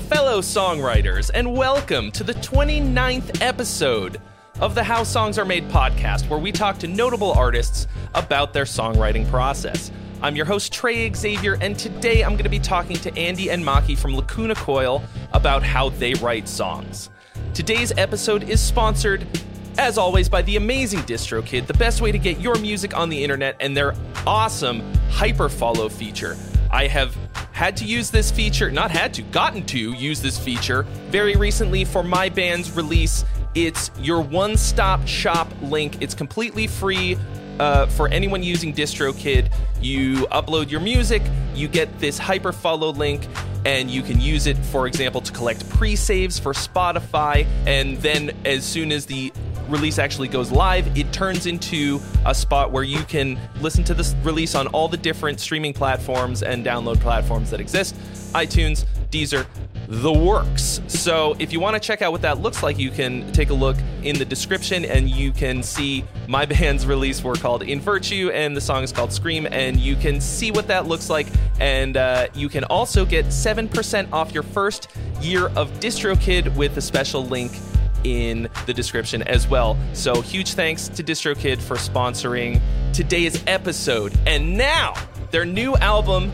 [0.00, 4.20] fellow songwriters, and welcome to the 29th episode
[4.60, 8.64] of the How Songs Are Made podcast, where we talk to notable artists about their
[8.64, 9.90] songwriting process.
[10.22, 13.64] I'm your host, Trey Xavier, and today I'm going to be talking to Andy and
[13.64, 15.02] Maki from Lacuna Coil
[15.32, 17.10] about how they write songs.
[17.52, 19.26] Today's episode is sponsored,
[19.78, 23.24] as always, by the amazing DistroKid, the best way to get your music on the
[23.24, 23.94] internet, and their
[24.26, 26.36] awesome Hyperfollow feature.
[26.70, 27.16] I have
[27.58, 31.84] had to use this feature, not had to, gotten to use this feature very recently
[31.84, 33.24] for my band's release.
[33.56, 36.00] It's your one stop shop link.
[36.00, 37.18] It's completely free
[37.58, 39.52] uh, for anyone using DistroKid.
[39.80, 41.20] You upload your music,
[41.52, 43.26] you get this Hyperfollow link,
[43.64, 47.44] and you can use it, for example, to collect pre saves for Spotify.
[47.66, 49.32] And then as soon as the
[49.68, 54.14] release actually goes live, it turns into a spot where you can listen to this
[54.22, 57.94] release on all the different streaming platforms and download platforms that exist
[58.32, 59.46] iTunes, Deezer,
[59.88, 60.82] the works.
[60.86, 63.54] So if you want to check out what that looks like, you can take a
[63.54, 68.30] look in the description and you can see my band's release were called In Virtue
[68.34, 71.26] and the song is called Scream and you can see what that looks like
[71.58, 74.88] and uh, you can also get 7% off your first
[75.22, 77.52] year of DistroKid with a special link
[78.08, 79.76] in the description as well.
[79.92, 82.60] So huge thanks to DistroKid for sponsoring
[82.92, 84.18] today's episode.
[84.26, 84.94] And now
[85.30, 86.32] their new album,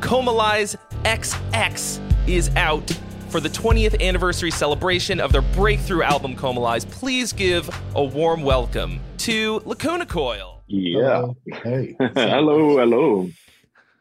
[0.00, 2.90] Comalies XX, is out
[3.30, 6.88] for the 20th anniversary celebration of their breakthrough album Comalies.
[6.88, 10.62] Please give a warm welcome to Lacuna Coil.
[10.66, 11.28] Yeah.
[11.62, 11.96] Hey.
[12.14, 13.30] hello, hello.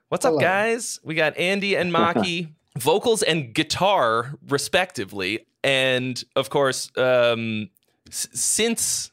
[0.09, 0.99] What's up, guys?
[1.03, 5.47] We got Andy and Maki, vocals and guitar, respectively.
[5.63, 7.69] And of course, um,
[8.07, 9.11] s- since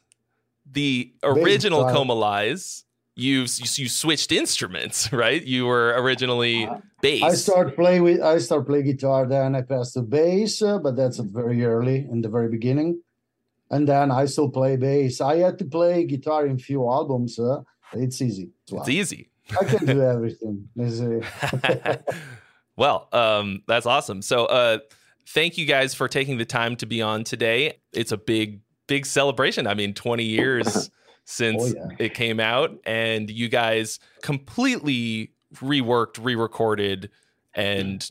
[0.69, 1.93] the original guitar.
[2.05, 2.83] Comalies,
[3.15, 5.41] you've you, you switched instruments, right?
[5.43, 6.69] You were originally
[7.01, 7.23] bass.
[7.23, 10.95] I start play with I start play guitar, then I pass to bass, uh, but
[10.95, 13.01] that's very early in the very beginning.
[13.69, 15.21] And then I still play bass.
[15.21, 17.39] I had to play guitar in few albums.
[17.39, 17.61] Uh,
[17.93, 18.49] it's easy.
[18.69, 19.29] It's easy.
[19.59, 20.67] I can do everything.
[20.77, 21.95] Uh,
[22.75, 24.21] well, um, that's awesome.
[24.21, 24.79] So, uh,
[25.27, 27.79] thank you guys for taking the time to be on today.
[27.93, 29.67] It's a big, big celebration.
[29.67, 30.93] I mean, 20 years oh,
[31.25, 31.95] since Oh, yeah.
[31.99, 37.09] it came out, and you guys completely reworked, re recorded,
[37.53, 38.09] and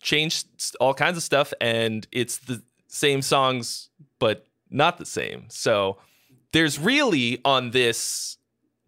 [0.00, 0.46] changed
[0.80, 1.52] all kinds of stuff.
[1.60, 3.88] And it's the same songs,
[4.18, 5.46] but not the same.
[5.48, 5.98] So,
[6.52, 8.36] there's really on this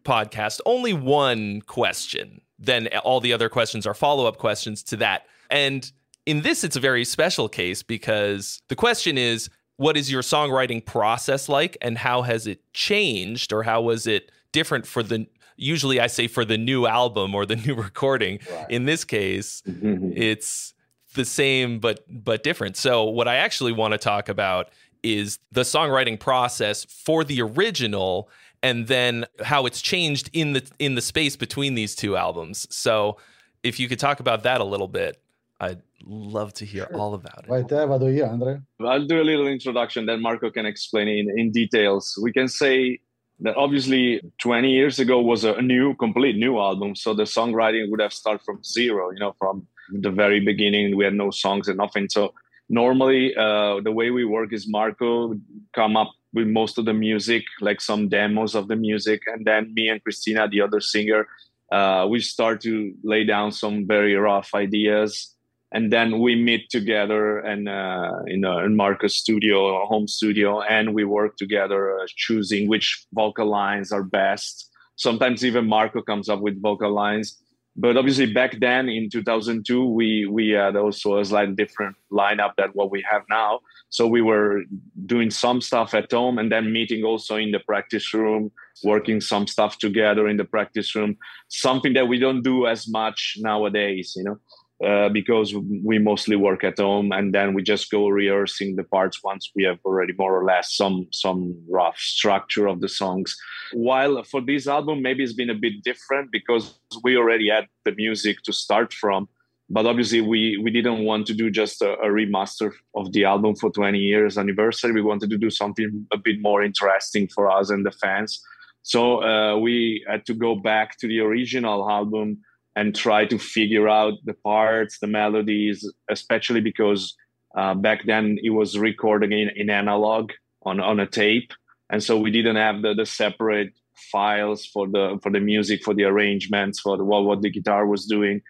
[0.05, 2.41] podcast only one question.
[2.59, 5.27] Then all the other questions are follow up questions to that.
[5.51, 5.91] And
[6.27, 10.85] in this, it's a very special case because the question is what is your songwriting
[10.85, 16.01] process like and how has it changed or how was it different for the usually
[16.01, 18.39] I say for the new album or the new recording.
[18.51, 18.71] Right.
[18.71, 20.13] In this case, mm-hmm.
[20.15, 20.75] it's
[21.15, 22.77] the same but but different.
[22.77, 24.71] So what I actually want to talk about
[25.03, 28.29] is the songwriting process for the original
[28.63, 32.67] and then how it's changed in the in the space between these two albums.
[32.75, 33.17] So
[33.63, 35.21] if you could talk about that a little bit,
[35.63, 37.01] I'd love to hear Sure.
[37.01, 37.49] all about it.
[37.49, 38.61] vai te, vado io, Andre.
[38.81, 42.19] I'll do a little introduction, then Marco can explain in, in details.
[42.21, 42.99] We can say
[43.41, 46.95] that obviously 20 years ago was a new, complete new album.
[46.97, 49.67] So the songwriting would have started from zero, you know, from
[50.01, 50.97] the very beginning.
[50.97, 52.09] We had no songs and nothing.
[52.09, 52.35] So
[52.69, 55.35] normally uh, the way we work is Marco
[55.75, 59.23] come up with most of the music, like some demos of the music.
[59.27, 61.27] And then me and Cristina, the other singer,
[61.71, 65.32] uh, we start to lay down some very rough ideas
[65.73, 70.95] and then we meet together and uh, in, uh, in Marco's studio, home studio, and
[70.95, 74.71] we work together, uh, choosing which vocal lines are best.
[74.97, 77.39] Sometimes even Marco comes up with vocal lines.
[77.75, 82.69] But obviously, back then in 2002, we we had also a slightly different lineup than
[82.75, 83.61] what we have now.
[83.89, 84.65] So we were
[85.07, 88.53] doing some stuff at home and then meeting also in the practice room,
[88.85, 91.17] working some stuff together in the practice room.
[91.49, 94.39] Something that we don't do as much nowadays, you know
[94.85, 99.23] uh, because we mostly work at home and then we just go rehearsing the parts
[99.23, 103.37] once we have already more or less some some rough structure of the songs.
[103.73, 107.93] While for this album maybe it's been a bit different because we already had the
[107.93, 109.29] music to start from
[109.73, 113.57] but obviously we we didn't want to do just a, a remaster of the album
[113.57, 114.93] for 20 years anniversary.
[114.93, 118.41] We wanted to do something a bit more interesting for us and the fans.
[118.83, 122.39] So uh, we had to go back to the original album
[122.75, 127.15] and try to figure out the parts, the melodies, especially because
[127.57, 130.31] uh, back then it was recording in, in analog
[130.63, 131.53] on, on a tape.
[131.91, 133.73] And so we didn't have the, the separate
[134.11, 137.87] files for the for the music, for the arrangements, for the, what, what the guitar
[137.87, 138.41] was doing.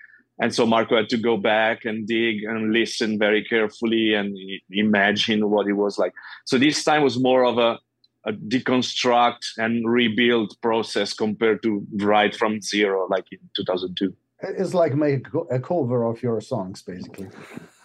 [0.40, 4.36] and so Marco had to go back and dig and listen very carefully and
[4.70, 6.12] imagine what it was like.
[6.46, 7.78] So this time was more of a,
[8.24, 14.14] a deconstruct and rebuild process compared to write from zero, like in 2002.
[14.40, 17.28] It's like make a cover of your songs, basically.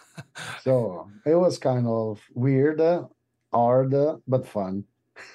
[0.62, 2.80] so it was kind of weird,
[3.52, 3.94] hard,
[4.26, 4.84] but fun.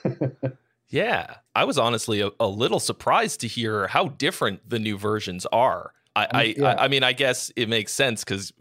[0.89, 5.45] yeah, I was honestly a, a little surprised to hear how different the new versions
[5.51, 6.65] are I I, yeah.
[6.65, 8.53] I, I mean I guess it makes sense because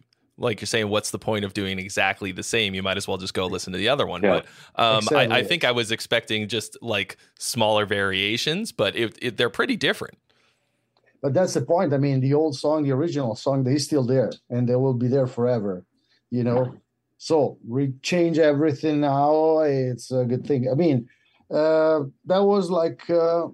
[0.43, 2.75] like you're saying, what's the point of doing exactly the same?
[2.75, 4.23] You might as well just go listen to the other one.
[4.23, 4.43] Yeah,
[4.75, 5.35] but um, exactly.
[5.35, 9.77] I, I, think I was expecting just like smaller variations, but it, it, they're pretty
[9.77, 10.19] different.
[11.23, 11.95] But that's the point.
[11.95, 15.07] I mean, the old song, the original song, they're still there, and they will be
[15.07, 15.85] there forever.
[16.31, 16.75] You know,
[17.19, 19.61] so we change everything now.
[19.61, 20.69] It's a good thing.
[20.69, 21.09] I mean,
[21.49, 23.47] uh, that was like uh,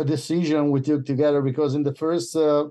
[0.00, 2.68] a decision we took together because in the first uh,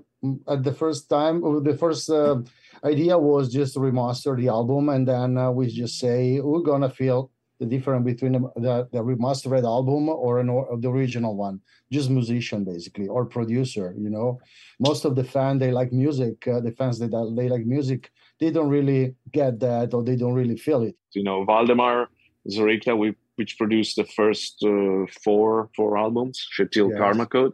[0.48, 2.36] at the first time the first uh,
[2.84, 6.90] idea was just to remaster the album and then uh, we just say we're gonna
[6.90, 7.30] feel
[7.60, 11.60] the difference between the, the, the remastered album or an or the original one.
[11.90, 14.38] Just musician basically or producer you know?
[14.78, 18.10] Most of the fan they like music uh, the fans that they like music
[18.40, 20.96] they don't really get that or they don't really feel it.
[21.12, 22.06] You know Waldemar
[22.48, 26.98] Sorychta, we, which produced the first uh, four four albums, Shetil yes.
[26.98, 27.52] Karmacode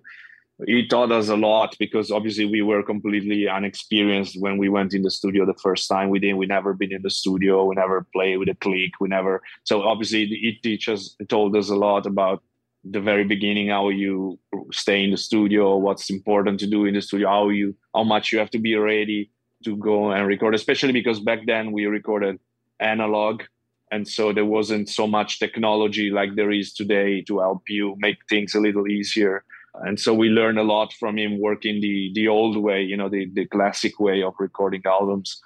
[0.66, 5.02] he taught us a lot because obviously we were completely unexperienced when we went in
[5.02, 6.10] the studio the first time.
[6.10, 9.08] We didn't we never been in the studio we never played with a click we
[9.08, 12.42] never so obviously he teaches told us a lot about
[12.84, 14.38] the very beginning how you
[14.72, 18.30] stay in the studio what's important to do in the studio how you how much
[18.30, 19.30] you have to be ready
[19.64, 22.38] to go and record especially because back then we recorded
[22.80, 23.42] analog.
[23.90, 28.18] And so there wasn't so much technology like there is today to help you make
[28.28, 29.44] things a little easier
[29.82, 33.08] and so we learned a lot from him working the the old way you know
[33.08, 35.40] the, the classic way of recording albums.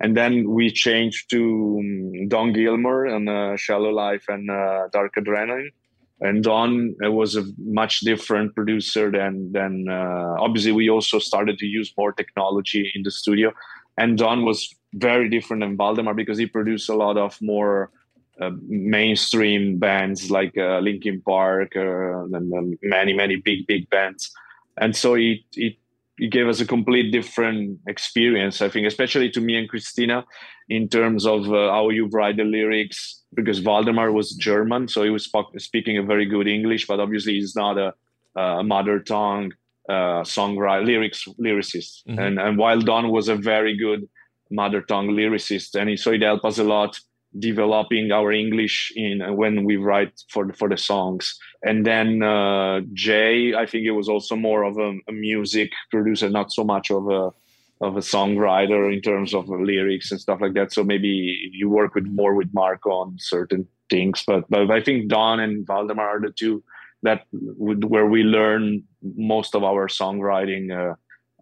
[0.00, 5.12] And then we changed to um, don gilmore and uh, shallow life and uh, dark
[5.16, 5.68] adrenaline.
[6.20, 11.58] And don uh, was a much different producer than than uh, obviously we also started
[11.58, 13.52] to use more technology in the studio.
[13.96, 17.90] And don was very different than Waldemar because he produced a lot of more
[18.42, 24.30] uh, mainstream bands like uh, Linkin Park uh, and um, many many big big bands,
[24.76, 25.76] and so it it
[26.18, 28.60] it gave us a complete different experience.
[28.62, 30.24] I think, especially to me and Cristina,
[30.68, 35.10] in terms of uh, how you write the lyrics, because Waldemar was German, so he
[35.10, 37.94] was speaking a very good English, but obviously he's not a,
[38.40, 39.52] a mother tongue
[39.88, 42.18] uh, songwriter, lyrics lyricist, mm-hmm.
[42.18, 44.08] and and while Don was a very good
[44.50, 46.98] mother tongue lyricist, and he, so it helped us a lot
[47.38, 51.38] developing our English in uh, when we write for the, for the songs.
[51.62, 56.28] And then uh, Jay, I think it was also more of a, a, music producer,
[56.28, 57.30] not so much of a
[57.80, 60.72] of a songwriter in terms of lyrics and stuff like that.
[60.72, 64.22] So maybe you work with more with Marco on certain things.
[64.26, 66.62] But but I think Don and Waldemar are the two
[67.02, 68.84] that would, where we learn
[69.16, 70.70] most of our songwriting.
[70.70, 70.94] Uh,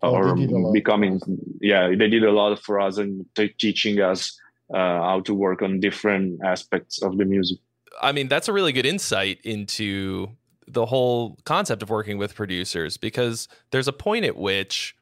[0.02, 1.20] oh, or becoming
[1.60, 4.40] yeah they did a lot for us and t- teaching us
[4.72, 7.58] Uh, how to work on different aspects of the music.
[8.00, 10.28] I mean, that's a really good insight into
[10.68, 14.94] the whole concept of working with producers because there's a point at which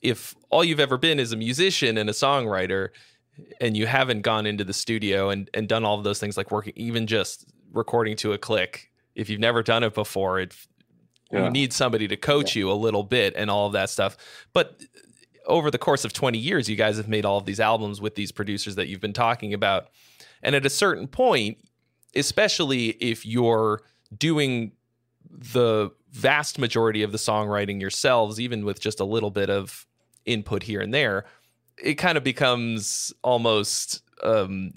[0.00, 2.90] if all you've ever been is a musician and a songwriter
[3.60, 6.50] and you haven't gone into the studio and, and done all of those things like
[6.50, 10.54] working even just recording to a click if you've never done it before it
[11.32, 11.44] yeah.
[11.44, 12.60] you need somebody to coach yeah.
[12.60, 14.16] you a little bit and all of that stuff
[14.52, 14.82] but
[15.48, 18.14] over the course of 20 years, you guys have made all of these albums with
[18.14, 19.88] these producers that you've been talking about.
[20.42, 21.58] And at a certain point,
[22.14, 23.80] especially if you're
[24.16, 24.72] doing
[25.30, 29.86] the vast majority of the songwriting yourselves, even with just a little bit of
[30.24, 31.24] input here and there,
[31.82, 34.72] it kind of becomes almost um,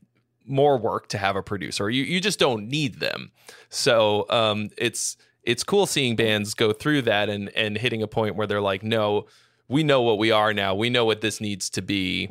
[0.45, 1.89] more work to have a producer.
[1.89, 3.31] You you just don't need them.
[3.69, 8.35] So um, it's it's cool seeing bands go through that and and hitting a point
[8.35, 9.27] where they're like, no,
[9.71, 10.75] we know what we are now.
[10.75, 12.29] We know what this needs to be.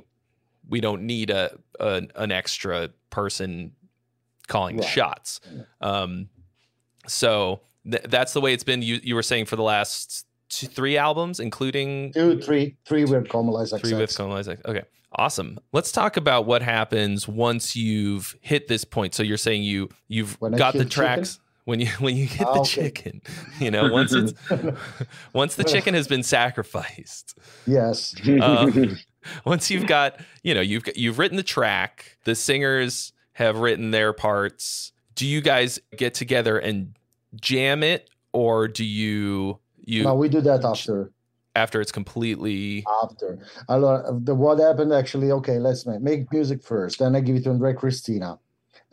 [0.68, 3.72] We don't need a, a an extra person
[4.46, 5.40] calling the shots.
[5.80, 6.28] Um,
[7.06, 8.82] so th- that's the way it's been.
[8.82, 13.26] You you were saying for the last two, three albums, including two, three, three with
[13.28, 14.82] Comalies Three with Comalies Okay,
[15.12, 15.58] awesome.
[15.72, 19.14] Let's talk about what happens once you've hit this point.
[19.14, 21.39] So you're saying you you've when got the tracks.
[21.64, 22.70] When you when you get oh, the okay.
[22.70, 23.22] chicken
[23.58, 24.32] you know once it's
[25.32, 28.96] once the chicken has been sacrificed yes um,
[29.44, 34.12] once you've got you know you've you've written the track the singers have written their
[34.12, 36.94] parts do you guys get together and
[37.40, 41.12] jam it or do you you no we do that after
[41.56, 43.38] after it's completely after.
[43.68, 45.32] Allora, the, what happened actually?
[45.32, 46.98] Okay, let's make, make music first.
[46.98, 48.38] Then I give it to Andre Cristina,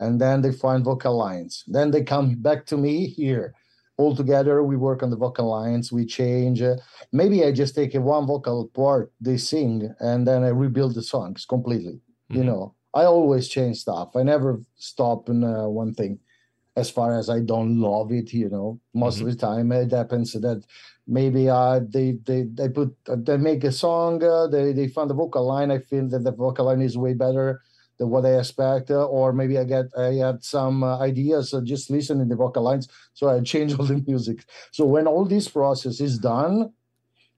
[0.00, 1.64] and then they find vocal lines.
[1.66, 3.54] Then they come back to me here.
[3.96, 5.90] All together, we work on the vocal lines.
[5.90, 6.62] We change.
[6.62, 6.76] Uh,
[7.12, 11.02] maybe I just take a one vocal part they sing, and then I rebuild the
[11.02, 11.94] songs completely.
[12.30, 12.36] Mm-hmm.
[12.36, 14.14] You know, I always change stuff.
[14.14, 16.20] I never stop in uh, one thing.
[16.76, 19.28] As far as I don't love it, you know, most mm-hmm.
[19.28, 20.62] of the time it happens that
[21.08, 25.08] maybe uh, they they they put uh, they make a song uh, they they find
[25.08, 27.62] the vocal line i feel that the vocal line is way better
[27.98, 31.60] than what i expect uh, or maybe i get i had some uh, ideas uh,
[31.60, 34.44] just listening the vocal lines so i change all the music.
[34.72, 36.72] So when all this process is done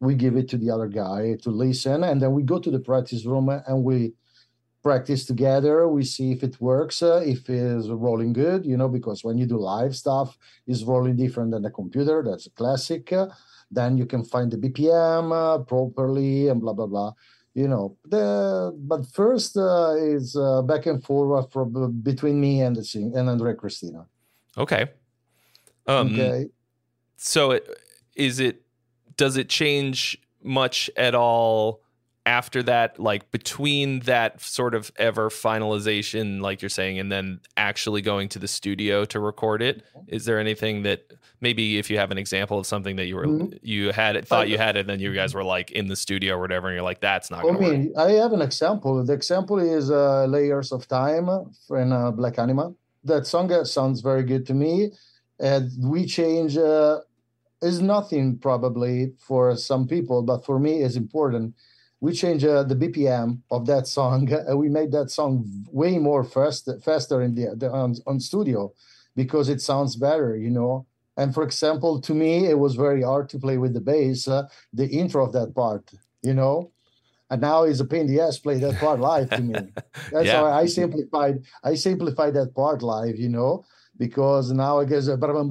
[0.00, 2.80] we give it to the other guy to listen and then we go to the
[2.80, 4.14] practice room and we
[4.82, 5.86] practice together.
[5.88, 9.46] We see if it works uh, if it's rolling good you know because when you
[9.46, 12.22] do live stuff it's rolling different than the computer.
[12.26, 13.12] That's a classic.
[13.12, 13.28] Uh,
[13.70, 17.12] then you can find the BPM uh, properly and blah blah blah.
[17.54, 22.60] You know, the but first uh, is uh, back and forth from uh, between me
[22.60, 24.06] and the sing and Andre Cristina.
[24.56, 24.86] Okay.
[25.86, 26.46] Um, okay.
[27.16, 27.68] So, it,
[28.14, 28.62] is it?
[29.16, 31.82] Does it change much at all?
[32.26, 38.02] After that like between that sort of ever finalization like you're saying and then actually
[38.02, 42.10] going to the studio to record it is there anything that maybe if you have
[42.10, 43.56] an example of something that you were mm-hmm.
[43.62, 45.96] you had it thought you had it and then you guys were like in the
[45.96, 47.96] studio or whatever and you're like that's not I mean work.
[47.96, 49.02] I have an example.
[49.02, 51.28] The example is uh, layers of time
[51.70, 52.74] in uh, Black Anima.
[53.04, 54.90] That song sounds very good to me
[55.38, 57.00] and we change uh,
[57.62, 61.54] is nothing probably for some people but for me is important
[62.00, 64.32] we changed uh, the BPM of that song.
[64.32, 68.72] Uh, we made that song way more fast, faster in the, the on, on studio
[69.14, 70.86] because it sounds better, you know.
[71.16, 74.48] And for example, to me, it was very hard to play with the bass, uh,
[74.72, 75.90] the intro of that part,
[76.22, 76.72] you know.
[77.28, 79.54] And now it's a pain in the ass play that part live to me.
[80.10, 80.42] That's yeah.
[80.42, 81.42] why I simplified.
[81.62, 83.64] I simplified that part live, you know,
[83.98, 85.50] because now I guess uh, doing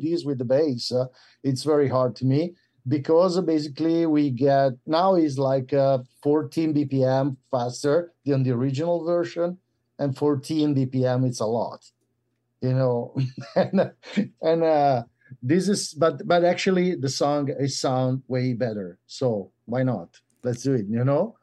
[0.00, 1.06] this with the bass, uh,
[1.42, 2.54] it's very hard to me
[2.88, 9.58] because basically we get now is like uh, 14 bpm faster than the original version
[9.98, 11.84] and 14 bpm it's a lot
[12.60, 13.16] you know
[13.56, 13.92] and,
[14.42, 15.02] and uh,
[15.42, 20.62] this is but but actually the song is sound way better so why not let's
[20.62, 21.36] do it you know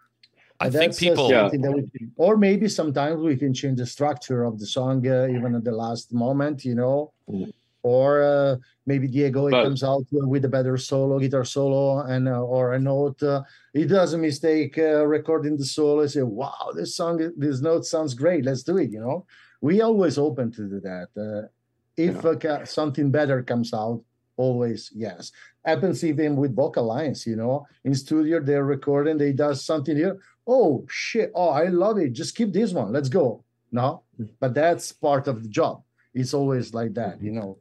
[0.59, 1.49] I think people, yeah.
[1.49, 5.65] can, or maybe sometimes we can change the structure of the song uh, even at
[5.65, 7.11] the last moment, you know.
[7.29, 7.51] Mm
[7.83, 12.41] or uh, maybe Diego but, comes out with a better solo, guitar solo, and uh,
[12.41, 13.21] or a note.
[13.21, 16.07] Uh, he does a mistake uh, recording the solo.
[16.07, 18.45] Say, "Wow, this song, this note sounds great.
[18.45, 19.25] Let's do it." You know,
[19.61, 21.09] we always open to do that.
[21.15, 21.47] Uh,
[21.95, 22.63] if yeah.
[22.63, 24.01] something better comes out,
[24.37, 25.31] always yes.
[25.63, 27.27] Happens even with vocal lines.
[27.27, 30.19] You know, in studio they're recording, they does something here.
[30.47, 31.31] Oh shit!
[31.35, 32.13] Oh, I love it.
[32.13, 32.93] Just keep this one.
[32.93, 33.43] Let's go.
[33.71, 34.29] No, mm.
[34.39, 35.83] but that's part of the job.
[36.13, 37.21] It's always like that.
[37.21, 37.57] You know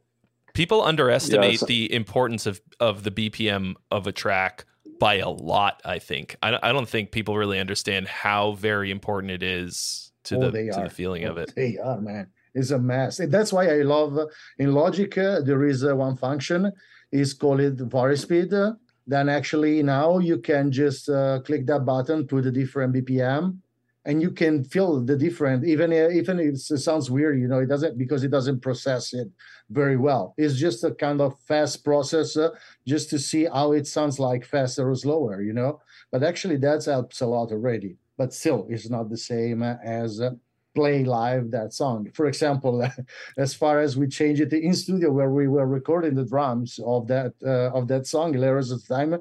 [0.53, 4.65] People underestimate yeah, the importance of of the BPM of a track
[4.99, 5.81] by a lot.
[5.83, 10.37] I think I, I don't think people really understand how very important it is to
[10.37, 11.53] oh, the to the feeling oh, of it.
[11.55, 12.27] They are, man.
[12.53, 13.19] It's a mess.
[13.29, 14.17] That's why I love
[14.59, 15.17] in Logic.
[15.17, 16.71] Uh, there is uh, one function
[17.11, 18.77] is called it Varispeed.
[19.05, 23.57] then actually now you can just uh, click that button, put a different BPM,
[24.05, 25.65] and you can feel the difference.
[25.65, 29.29] Even even if it sounds weird you know it doesn't because it doesn't process it
[29.69, 30.33] very well.
[30.37, 32.49] It's just a kind of fast process uh,
[32.85, 35.81] just to see how it sounds like faster or slower you know?
[36.11, 37.97] But actually that helps a lot already.
[38.17, 40.31] But still it's not the same as uh,
[40.75, 42.09] play live that song.
[42.13, 42.87] For example
[43.37, 47.07] as far as we change it in studio where we were recording the drums of
[47.07, 49.19] that uh, of that song of time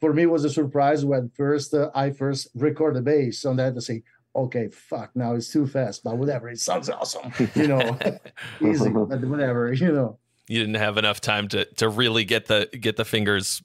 [0.00, 3.74] for me was a surprise when first uh, I first record the bass on that
[3.74, 4.02] to say,
[4.34, 7.98] okay, fuck, now it's too fast, but whatever, it sounds awesome, you know,
[8.60, 10.18] easy, but whatever, you know.
[10.48, 13.62] You didn't have enough time to to really get the get the fingers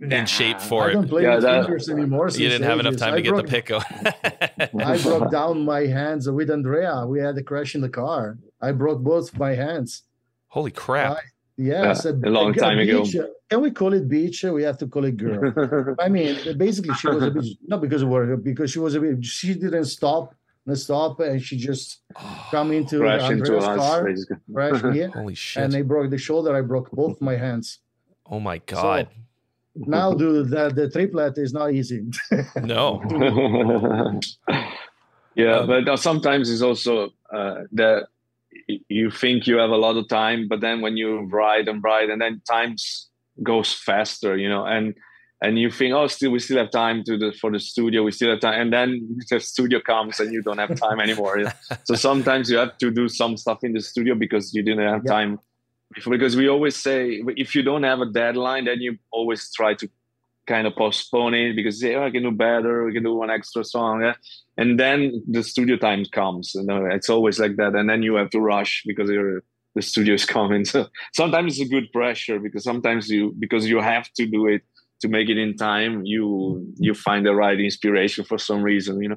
[0.00, 2.30] nah, in shape for I don't play yeah, that, fingers anymore.
[2.30, 4.70] You didn't have enough time I to broke, get the pick.
[4.72, 4.80] On.
[4.86, 7.04] I broke down my hands with Andrea.
[7.06, 8.38] We had a crash in the car.
[8.62, 10.04] I broke both my hands.
[10.48, 11.18] Holy crap!
[11.56, 13.28] Yes, yeah, a, a, long a, time beach, ago.
[13.48, 14.42] Can we call it beach?
[14.42, 15.94] We have to call it girl.
[16.00, 19.00] I mean, basically, she was a bitch, not because of work, because she was a
[19.00, 19.24] bitch.
[19.24, 20.34] She didn't stop,
[20.66, 24.08] and stop, and she just oh, come into Andrea's into car,
[24.52, 25.62] crash here, Holy shit!
[25.62, 26.56] And I broke the shoulder.
[26.56, 27.78] I broke both my hands.
[28.26, 29.06] Oh my god!
[29.12, 32.02] So, now, dude, the the triplet is not easy.
[32.56, 33.00] no.
[35.36, 37.62] yeah, um, but sometimes it's also uh,
[38.88, 42.10] you think you have a lot of time, but then when you ride and ride,
[42.10, 43.10] and then times
[43.42, 44.94] goes faster you know and
[45.42, 48.12] and you think oh still we still have time to the for the studio we
[48.12, 51.42] still have time and then the studio comes and you don't have time anymore
[51.84, 55.04] so sometimes you have to do some stuff in the studio because you didn't have
[55.04, 55.38] time
[56.08, 59.88] because we always say if you don't have a deadline then you always try to
[60.46, 63.64] kind of postpone it because oh, I can do better, we can do one extra
[63.64, 64.02] song.
[64.02, 64.14] Yeah?
[64.56, 66.52] And then the studio time comes.
[66.54, 67.74] You know, it's always like that.
[67.74, 70.64] And then you have to rush because the studio is coming.
[70.64, 74.62] So sometimes it's a good pressure because sometimes you because you have to do it
[75.00, 79.10] to make it in time, you you find the right inspiration for some reason, you
[79.10, 79.16] know.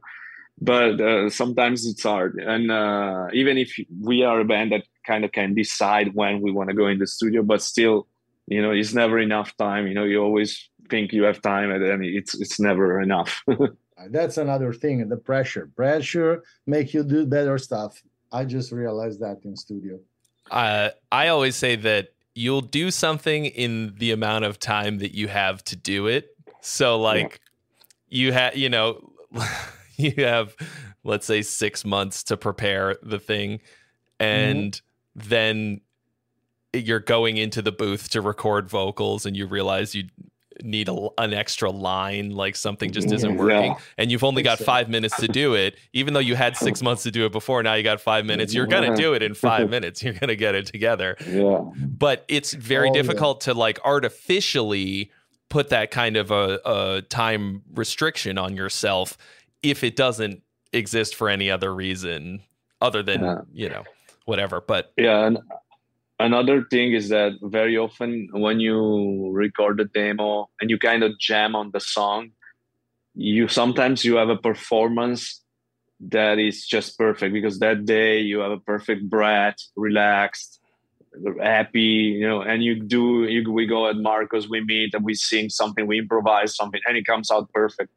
[0.60, 3.70] But uh, sometimes it's hard, and uh, even if
[4.02, 6.98] we are a band that kind of can decide when we want to go in
[6.98, 8.08] the studio, but still,
[8.48, 9.88] you know, it's never enough time.
[9.88, 13.44] You know, you always think you have time and then it's it's never enough.
[14.10, 15.70] That's another thing the pressure.
[15.76, 18.02] Pressure make you do better stuff.
[18.32, 20.00] I just realized that in studio.
[20.50, 25.28] Uh, i always say that you'll do something in the amount of time that you
[25.28, 26.38] have to do it.
[26.62, 27.42] So like
[28.10, 28.20] yeah.
[28.20, 29.12] you have you know
[29.96, 30.56] you have
[31.04, 33.62] let's say six months to prepare the thing
[34.20, 35.30] and mm-hmm.
[35.30, 35.82] then
[36.74, 40.04] you're going into the booth to record vocals and you realize you
[40.64, 43.78] need a, an extra line, like something just isn't working, yeah.
[43.98, 47.04] and you've only got five minutes to do it, even though you had six months
[47.04, 48.54] to do it before, now you got five minutes.
[48.54, 50.04] You're gonna do it in five minutes.
[50.04, 51.16] You're gonna get it together.
[51.28, 51.60] Yeah.
[51.76, 53.54] But it's very oh, difficult yeah.
[53.54, 55.12] to like artificially
[55.50, 59.18] put that kind of a, a time restriction on yourself
[59.64, 60.42] if it doesn't
[60.74, 62.42] exist for any other reason
[62.82, 63.42] other than yeah.
[63.54, 63.84] you know
[64.26, 64.62] whatever.
[64.62, 65.40] But yeah, and
[66.20, 71.18] another thing is that very often when you record a demo and you kind of
[71.20, 72.32] jam on the song
[73.14, 75.44] you sometimes you have a performance
[76.00, 80.60] that is just perfect because that day you have a perfect breath relaxed
[81.42, 81.80] happy
[82.20, 85.50] you know and you do you, we go at marcos we meet and we sing
[85.50, 87.92] something we improvise something and it comes out perfect.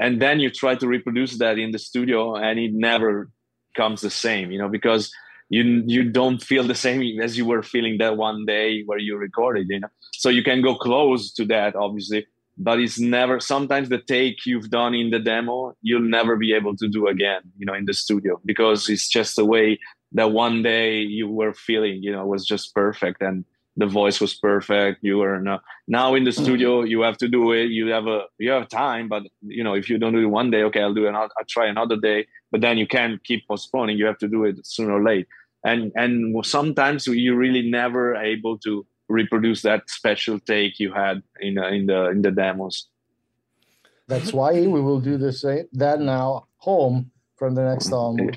[0.00, 3.28] And then you try to reproduce that in the studio and it never
[3.76, 5.12] comes the same you know because
[5.48, 9.16] you you don't feel the same as you were feeling that one day where you
[9.16, 9.88] recorded you know?
[10.12, 12.26] So you can go close to that obviously
[12.58, 16.76] but it's never sometimes the take you've done in the demo you'll never be able
[16.76, 19.78] to do again you know in the studio because it's just the way
[20.12, 23.44] that one day you were feeling you know was just perfect and
[23.78, 26.42] the voice was perfect you were no, now in the mm-hmm.
[26.44, 29.74] studio you have to do it you have a you have time but you know
[29.74, 31.96] if you don't do it one day okay i'll do it i'll, I'll try another
[31.96, 35.26] day but then you can't keep postponing you have to do it sooner or late.
[35.64, 41.54] And and sometimes you really never able to reproduce that special take you had in
[41.54, 42.86] the, in the in the demos.
[44.06, 48.30] That's why we will do the same that now home from the next album.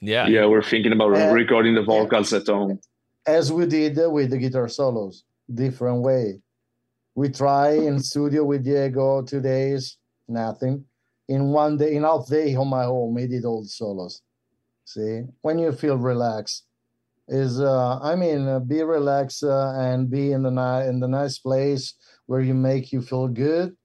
[0.00, 0.28] Yeah.
[0.28, 2.78] Yeah we're thinking about uh, recording the vocals at home
[3.26, 6.40] as we did with the guitar solos different way.
[7.14, 10.84] We try in studio with diego two days nothing.
[11.28, 14.22] In one day in half day on my home we did all the solos.
[14.84, 16.66] See when you feel relaxed
[17.28, 21.08] is uh, i mean uh, be relaxed uh, and be in the ni- in the
[21.08, 21.94] nice place
[22.26, 23.76] where you make you feel good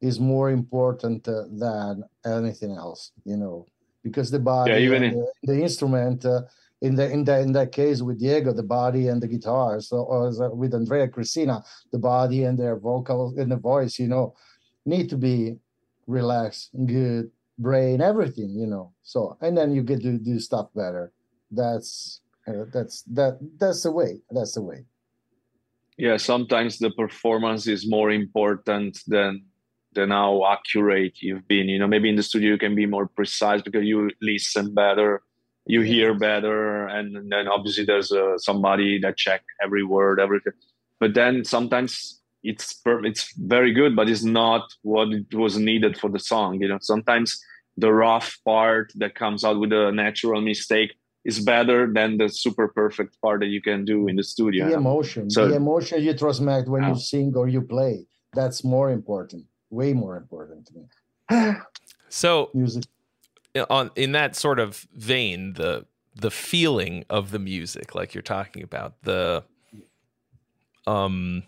[0.00, 3.66] is more important uh, than anything else you know
[4.02, 6.42] because the body yeah, even the, the, instrument uh,
[6.80, 9.80] in the in that in that case with Diego, the body and the guitar.
[9.80, 11.62] So or with Andrea Cristina,
[11.92, 14.34] the body and their vocal and the voice, you know,
[14.86, 15.56] need to be
[16.06, 18.92] relaxed, good, brain, everything, you know.
[19.02, 21.12] So and then you get to do stuff better.
[21.50, 24.20] That's uh, that's that that's the way.
[24.30, 24.84] That's the way.
[25.96, 29.44] Yeah, sometimes the performance is more important than
[29.94, 31.68] than how accurate you've been.
[31.68, 35.22] You know, maybe in the studio you can be more precise because you listen better
[35.68, 40.54] you hear better and then obviously there's uh, somebody that check every word everything.
[40.98, 45.98] But then sometimes it's per- it's very good but it's not what it was needed
[46.00, 46.78] for the song you know?
[46.80, 47.38] Sometimes
[47.76, 52.68] the rough part that comes out with a natural mistake is better than the super
[52.68, 56.14] perfect part that you can do in the studio the emotion so, the emotion you
[56.14, 60.84] transmit when you sing or you play that's more important way more important to me.
[62.10, 62.84] So music
[63.70, 68.62] on in that sort of vein, the the feeling of the music, like you're talking
[68.62, 69.44] about, the
[70.86, 71.42] um,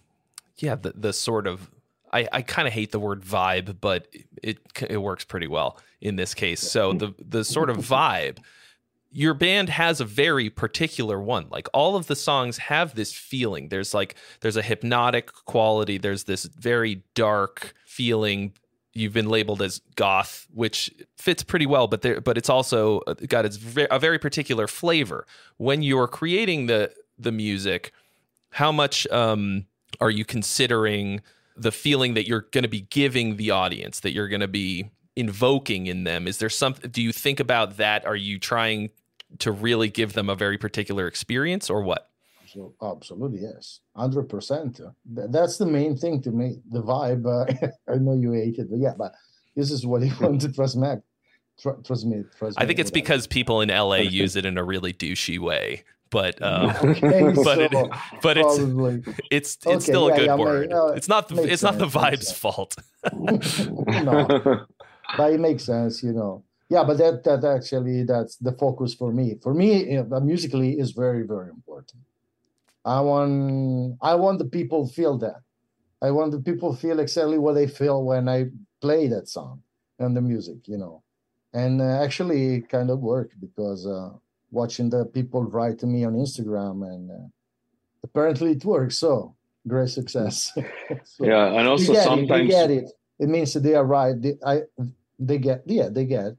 [0.59, 1.71] yeah, the the sort of
[2.13, 4.09] I, I kind of hate the word vibe, but
[4.43, 4.59] it
[4.89, 6.61] it works pretty well in this case.
[6.61, 8.39] So the the sort of vibe,
[9.13, 11.47] your band has a very particular one.
[11.51, 13.69] Like all of the songs have this feeling.
[13.69, 15.99] There's like there's a hypnotic quality.
[15.99, 18.53] There's this very dark feeling,
[18.93, 23.45] you've been labeled as goth, which fits pretty well, but there, but it's also got
[23.45, 23.59] its
[23.91, 25.27] a very particular flavor.
[25.57, 27.93] When you're creating the the music,
[28.51, 29.67] how much um,
[30.01, 31.21] are you considering
[31.57, 34.91] the feeling that you're going to be giving the audience, that you're going to be
[35.17, 36.27] invoking in them?
[36.27, 36.75] Is there some?
[36.75, 38.05] do you think about that?
[38.07, 38.91] Are you trying
[39.39, 42.10] to really give them a very particular experience or what?
[42.53, 44.81] So absolutely, yes, hundred percent.
[45.07, 46.57] That's the main thing to me.
[46.71, 47.25] The vibe.
[47.27, 49.13] Uh, I know you hate it, but yeah, but
[49.55, 51.01] this is what you want to transmit.
[51.61, 52.63] Tr- transmit, transmit.
[52.63, 56.43] I think it's because people in LA use it in a really douchey way but
[56.43, 57.91] um, okay, but so it,
[58.23, 58.59] but it's
[59.31, 60.73] it's it's okay, still a good yeah, word.
[60.73, 62.77] Uh, it's not the it's sense, not the vibe's fault.
[63.13, 64.67] no,
[65.17, 66.45] but it makes sense, you know.
[66.69, 69.37] Yeah, but that that actually that's the focus for me.
[69.43, 72.03] For me, you know, musically is very very important.
[72.85, 75.41] I want I want the people feel that.
[76.03, 78.47] I want the people feel exactly what they feel when I
[78.81, 79.63] play that song
[79.99, 81.03] and the music, you know.
[81.53, 83.87] And uh, actually, kind of work because.
[83.87, 84.11] Uh,
[84.51, 87.29] watching the people write to me on Instagram, and uh,
[88.03, 88.99] apparently it works.
[88.99, 89.35] So
[89.67, 90.53] great success.
[91.05, 92.91] so yeah, and also sometimes it, get it.
[93.19, 94.21] It means that they are right.
[94.21, 94.63] They, I,
[95.19, 96.33] they get yeah, they get.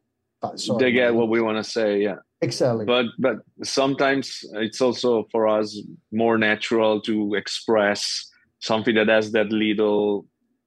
[0.55, 2.01] Sorry, they get what we want to say.
[2.01, 2.15] Yeah.
[2.41, 2.85] Exactly.
[2.85, 5.79] But but sometimes it's also for us
[6.11, 10.25] more natural to express something that has that little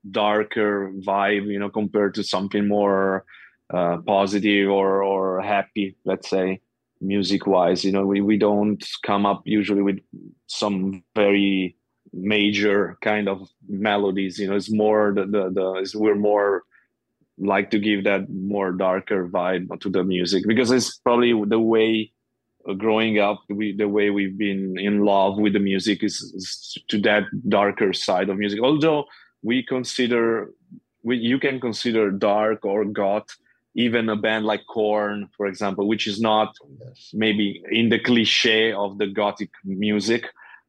[0.09, 3.25] darker vibe, you know, compared to something more
[3.73, 6.61] uh, positive or or happy, let's say
[7.01, 9.99] music wise you know we, we don't come up usually with
[10.47, 11.75] some very
[12.13, 16.63] major kind of melodies you know it's more the the, the we're more
[17.37, 22.11] like to give that more darker vibe to the music because it's probably the way
[22.67, 26.77] uh, growing up we the way we've been in love with the music is, is
[26.87, 28.59] to that darker side of music.
[28.61, 29.05] Although
[29.43, 30.51] we consider
[31.03, 33.35] we, you can consider dark or goth
[33.75, 36.55] even a band like Korn, for example, which is not
[37.13, 40.27] maybe in the cliche of the gothic music,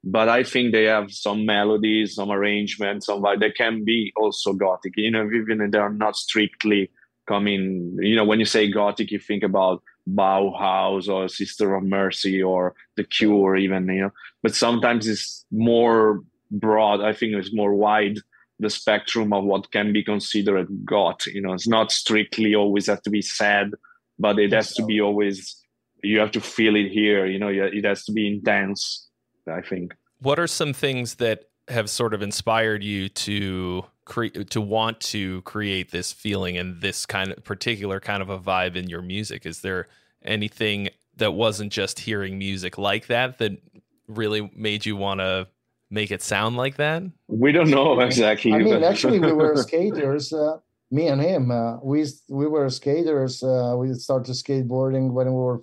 [0.08, 3.40] but I think they have some melodies, some arrangements, some vibe.
[3.40, 6.90] They can be also gothic, you know, even if they're not strictly
[7.26, 7.96] coming.
[8.00, 12.76] You know, when you say gothic, you think about Bauhaus or Sister of Mercy or
[12.96, 14.12] The Cure, even you know.
[14.44, 16.20] But sometimes it's more
[16.52, 17.00] broad.
[17.00, 18.18] I think it's more wide
[18.60, 21.26] the spectrum of what can be considered goth.
[21.26, 23.72] You know, it's not strictly always have to be sad,
[24.20, 25.60] but it has to be always.
[26.04, 27.26] You have to feel it here.
[27.26, 29.05] You know, it has to be intense.
[29.48, 29.94] I think.
[30.20, 35.42] What are some things that have sort of inspired you to create to want to
[35.42, 39.46] create this feeling and this kind of particular kind of a vibe in your music?
[39.46, 39.88] Is there
[40.24, 43.60] anything that wasn't just hearing music like that that
[44.06, 45.48] really made you want to
[45.90, 47.02] make it sound like that?
[47.28, 48.52] We don't know exactly.
[48.52, 50.32] I mean, actually, we were skaters.
[50.32, 50.58] Uh,
[50.90, 51.50] me and him.
[51.50, 53.42] Uh, we we were skaters.
[53.42, 55.62] Uh, we started skateboarding when we were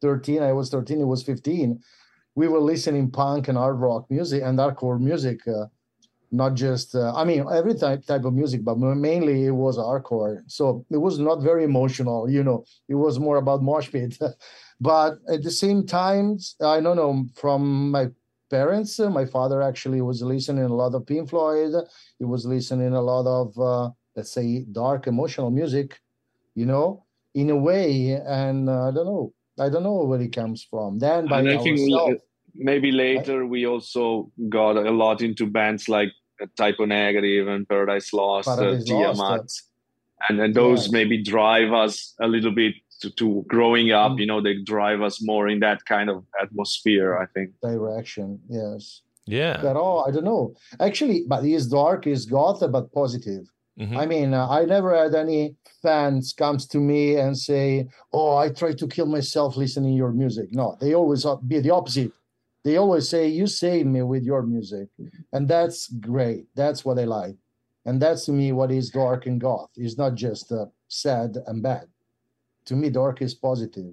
[0.00, 0.42] thirteen.
[0.42, 0.98] I was thirteen.
[0.98, 1.80] He was fifteen.
[2.34, 5.46] We were listening punk and hard rock music and hardcore music.
[5.46, 5.66] Uh,
[6.30, 10.42] not just uh, I mean every type type of music, but mainly it was hardcore.
[10.46, 12.28] So it was not very emotional.
[12.28, 14.18] You know, it was more about mosh pit.
[14.80, 18.08] but at the same time, I don't know from my
[18.50, 18.98] parents.
[18.98, 21.74] Uh, my father actually was listening a lot of Pink Floyd.
[22.18, 26.00] He was listening a lot of, uh, let's say, dark emotional music,
[26.54, 28.12] you know, in a way.
[28.12, 29.32] And uh, I don't know.
[29.58, 30.98] I don't know where it comes from.
[30.98, 31.78] Then by and I think
[32.54, 36.10] maybe later we also got a lot into bands like
[36.56, 39.16] Type O Negative and Paradise Lost, Paradise uh, Tiamat.
[39.16, 39.68] Lost.
[40.28, 40.92] And, and those yes.
[40.92, 44.20] maybe drive us a little bit to, to growing up, mm.
[44.20, 47.50] you know, they drive us more in that kind of atmosphere, I think.
[47.60, 49.02] Direction, yes.
[49.26, 49.60] Yeah.
[49.60, 50.54] But oh, I don't know.
[50.80, 53.44] Actually, but he's dark, he's goth, but positive.
[53.78, 53.96] Mm-hmm.
[53.96, 58.50] I mean, uh, I never had any fans comes to me and say, "Oh, I
[58.50, 62.12] try to kill myself listening your music." No, they always be the opposite.
[62.64, 64.88] They always say, "You save me with your music,"
[65.32, 66.46] and that's great.
[66.54, 67.36] That's what I like,
[67.86, 69.70] and that's to me what is dark and goth.
[69.76, 71.88] It's not just uh, sad and bad
[72.66, 73.92] to me, dark is positive.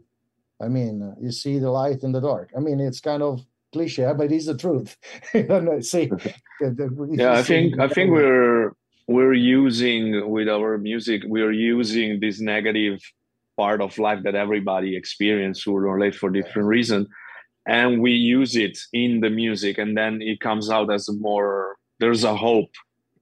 [0.61, 2.51] I mean, uh, you see the light in the dark.
[2.55, 4.97] I mean, it's kind of cliche, but it's the truth.
[5.83, 6.11] see,
[7.11, 8.73] yeah, I think I think we're
[9.15, 12.99] we're using with our music, we're using this negative
[13.57, 17.07] part of life that everybody experiences or later for different reasons,
[17.67, 21.75] and we use it in the music, and then it comes out as more.
[21.99, 22.73] There's a hope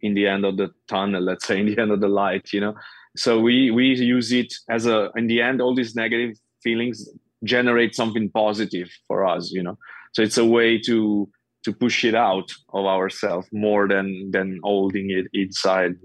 [0.01, 1.21] in the end of the tunnel.
[1.21, 2.75] Let's say in the end of the light, you know
[3.17, 7.09] so we we use it as a in the end all these negative feelings
[7.43, 9.77] generate something positive for us you know
[10.13, 11.29] so it's a way to
[11.63, 15.95] to push it out of ourselves more than than holding it inside.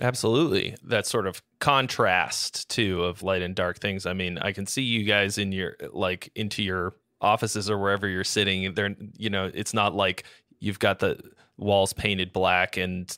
[0.00, 0.76] Absolutely.
[0.84, 4.04] That sort of contrast too of light and dark things.
[4.06, 8.06] I mean i can see you guys in your like into your offices or wherever
[8.06, 10.24] you're sitting there you know it's not like
[10.60, 11.18] you've got the
[11.56, 13.16] walls painted black and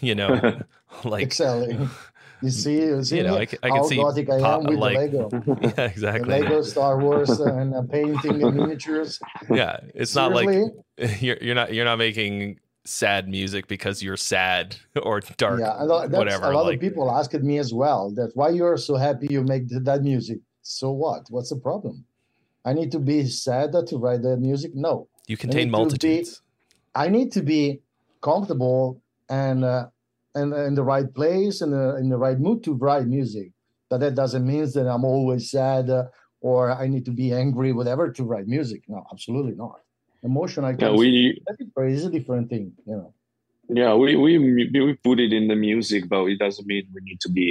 [0.00, 0.60] you know
[1.04, 1.88] like excelling.
[2.40, 3.36] You see, you see you know?
[3.36, 5.28] I, c- I can how see gothic I pop- am with like Lego.
[5.60, 6.28] yeah, The exactly.
[6.40, 9.18] Lego Star Wars and uh, painting and miniatures.
[9.50, 10.48] Yeah, it's not like
[11.20, 15.84] you're you're not you're not making sad music because you're sad or dark Yeah, a
[15.84, 16.46] lot, that's, whatever.
[16.50, 19.42] a lot like, of people asked me as well that why you're so happy you
[19.42, 20.38] make that music.
[20.62, 21.26] So what?
[21.30, 22.04] What's the problem?
[22.64, 24.72] I need to be sad to write that music?
[24.74, 26.42] No, you contain need to be- multitudes.
[26.94, 27.80] I need to be
[28.22, 29.86] comfortable and uh,
[30.38, 33.48] and in the right place and uh, in the right mood to write music.
[33.90, 36.04] But that doesn't mean that I'm always sad uh,
[36.40, 38.82] or I need to be angry, whatever, to write music.
[38.88, 39.80] No, absolutely not.
[40.22, 43.10] Emotion, I Yeah, we it's a different thing, you know.
[43.80, 44.32] yeah we, we
[44.86, 47.46] we put it in the music, but it doesn't mean we need to be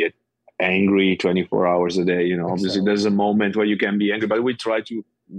[0.59, 2.23] angry 24 hours a day.
[2.31, 2.85] You know, obviously Exactly.
[2.87, 4.95] there's a moment where you can be angry, but we try to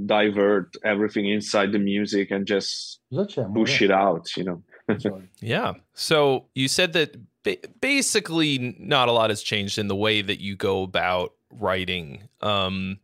[0.07, 4.37] divert everything inside the music and just Such push it out.
[4.37, 4.63] You know.
[5.41, 5.75] Yeah.
[5.93, 7.11] So you said that
[7.43, 12.29] ba- basically not a lot has changed in the way that you go about writing.
[12.41, 12.99] Um,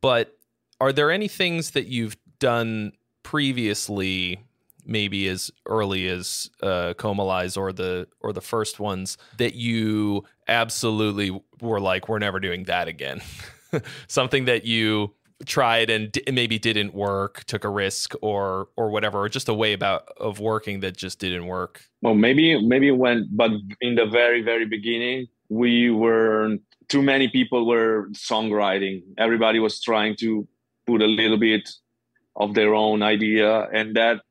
[0.00, 0.36] but
[0.80, 4.40] are there any things that you've done previously,
[4.84, 11.38] maybe as early as uh, Comalies or the or the first ones, that you absolutely
[11.60, 13.20] were like, we're never doing that again?
[14.06, 15.14] Something that you
[15.46, 19.54] tried and d- maybe didn't work, took a risk or or whatever, or just a
[19.54, 21.82] way about of working that just didn't work.
[22.02, 26.56] Well, maybe maybe when, but in the very very beginning, we were
[26.88, 29.02] too many people were songwriting.
[29.18, 30.46] Everybody was trying to
[30.86, 31.68] put a little bit
[32.36, 34.22] of their own idea, and that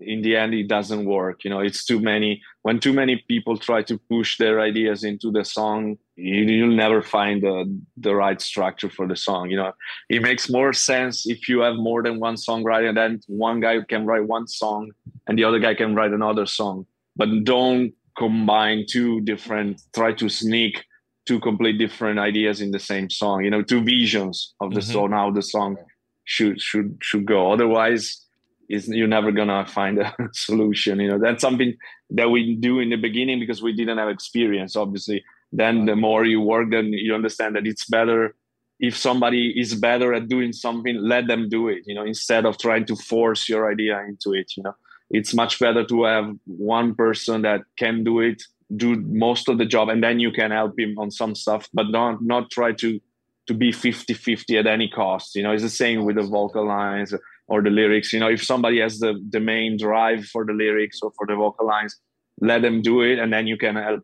[0.00, 1.44] in the end it doesn't work.
[1.44, 2.42] You know, it's too many.
[2.62, 7.02] When too many people try to push their ideas into the song, you, you'll never
[7.02, 9.50] find the the right structure for the song.
[9.50, 9.72] You know,
[10.08, 13.80] it makes more sense if you have more than one songwriter, and then one guy
[13.88, 14.90] can write one song
[15.26, 16.86] and the other guy can write another song
[17.16, 20.84] but don't combine two different try to sneak
[21.26, 24.92] two complete different ideas in the same song you know two visions of the Mhm.
[24.92, 25.76] song how the song
[26.24, 28.25] should should should go otherwise
[28.68, 31.18] is you're never gonna find a solution you know?
[31.18, 31.76] That's something
[32.10, 35.24] that we do in the beginning because we didn't have experience obviously.
[35.52, 38.34] Then the more you work then you understand that it's better
[38.78, 42.58] if somebody is better at doing something let them do it you know instead of
[42.58, 44.74] trying to force your idea into it you know?
[45.08, 48.42] It's much better to have one person that can do it
[48.74, 51.92] do most of the job and then you can help him on some stuff but
[51.92, 53.00] don't not try to
[53.46, 55.52] to be 50-50 at any cost you know?
[55.52, 57.14] It's the same with the vocal lines
[57.48, 60.98] or the lyrics you know if somebody has the the main drive for the lyrics
[61.02, 61.96] or for the vocal lines
[62.40, 64.02] let them do it and then you can help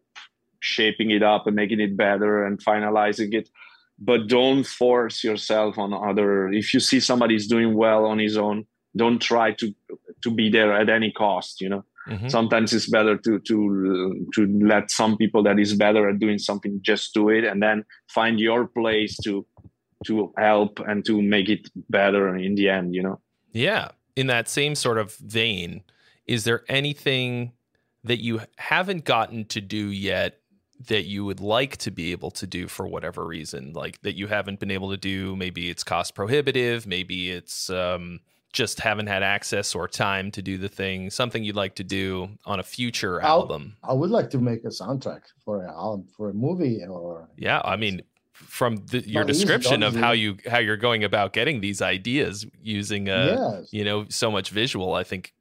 [0.60, 3.48] shaping it up and making it better and finalizing it.
[3.98, 8.64] But don't force yourself on other if you see somebody's doing well on his own
[8.96, 9.74] don't try to
[10.22, 11.84] to be there at any cost you know.
[12.08, 12.30] Mhm.
[12.30, 13.56] sometimes it's better to to
[14.34, 14.40] to
[14.72, 18.40] let some people that is better at doing something just do it and then find
[18.40, 19.46] your place to
[20.06, 23.20] to help and to make it better in the end you know
[23.52, 23.88] Yeah.
[24.16, 25.82] In that same sort of vein,
[26.26, 27.52] is there anything
[28.04, 30.38] that you haven't gotten to do yet
[30.88, 33.72] that you would like to be able to do for whatever reason?
[33.72, 35.36] Like that you haven't been able to do?
[35.36, 38.20] Maybe it's cost prohibitive, maybe it's um,
[38.52, 42.28] just haven't had access or time to do the thing, something you'd like to do
[42.44, 43.76] on a future I'll- album.
[43.82, 47.62] I would like to make a soundtrack for a album, for a movie or Yeah,
[47.64, 48.02] I mean,
[48.42, 53.08] from the, your description of how you how you're going about getting these ideas using
[53.08, 55.34] uh, yes, you know so much visual, I think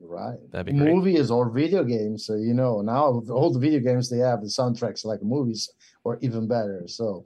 [0.00, 0.38] right.
[0.50, 0.94] that'd be great.
[0.94, 4.48] Movies or video games, so you know now all the video games they have the
[4.48, 5.70] soundtracks like movies
[6.04, 6.84] or even better.
[6.86, 7.24] So,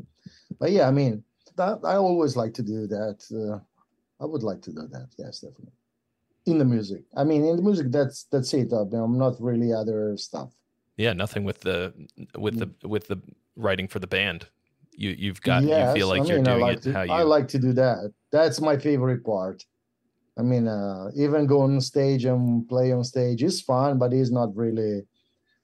[0.58, 1.22] but yeah, I mean,
[1.56, 3.18] that, I always like to do that.
[3.30, 3.60] Uh,
[4.22, 5.08] I would like to do that.
[5.18, 5.72] Yes, definitely.
[6.46, 8.72] In the music, I mean, in the music, that's that's it.
[8.72, 10.50] uh, I'm not really other stuff.
[10.96, 11.92] Yeah, nothing with the
[12.36, 13.20] with the with the
[13.56, 14.48] writing for the band.
[14.92, 16.92] You you've got Yes, you feel like I you're mean, I doing like it to,
[16.92, 18.12] how you I like to do that.
[18.32, 19.64] That's my favorite part.
[20.38, 24.30] I mean, uh, even going on stage and play on stage is fun, but it's
[24.30, 25.02] not really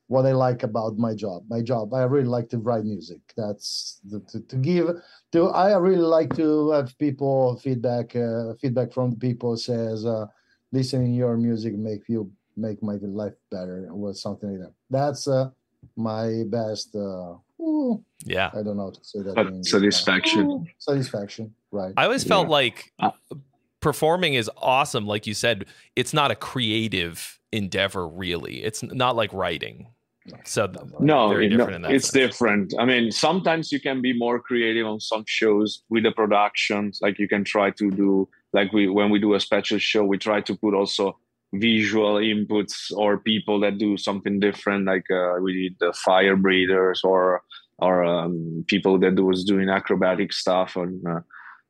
[0.08, 1.44] what I like about my job.
[1.48, 3.20] My job, I really like to write music.
[3.36, 4.90] That's the, to, to give
[5.32, 5.48] to.
[5.48, 8.14] I really like to have people feedback.
[8.14, 10.26] Uh, feedback from the people says, uh,
[10.72, 14.74] listening your music make you make my life better or something like that.
[14.90, 15.50] That's uh,
[15.96, 16.94] my best.
[16.94, 18.50] Uh, ooh, yeah.
[18.52, 19.34] I don't know how to say that.
[19.34, 19.70] But in English.
[19.70, 20.66] satisfaction.
[20.78, 21.92] Satisfaction, right?
[21.96, 23.10] I always felt like Uh,
[23.80, 25.66] performing is awesome like you said.
[25.94, 28.62] It's not a creative endeavor really.
[28.64, 29.88] It's not like writing.
[30.44, 32.20] So th- no, very it- no, different in that it's sense.
[32.26, 36.98] different i mean sometimes you can be more creative on some shows with the productions
[37.00, 40.18] like you can try to do like we when we do a special show we
[40.18, 41.16] try to put also
[41.54, 47.00] visual inputs or people that do something different like uh, we did the fire breathers
[47.04, 47.42] or
[47.78, 51.20] or um, people that was doing acrobatic stuff and uh,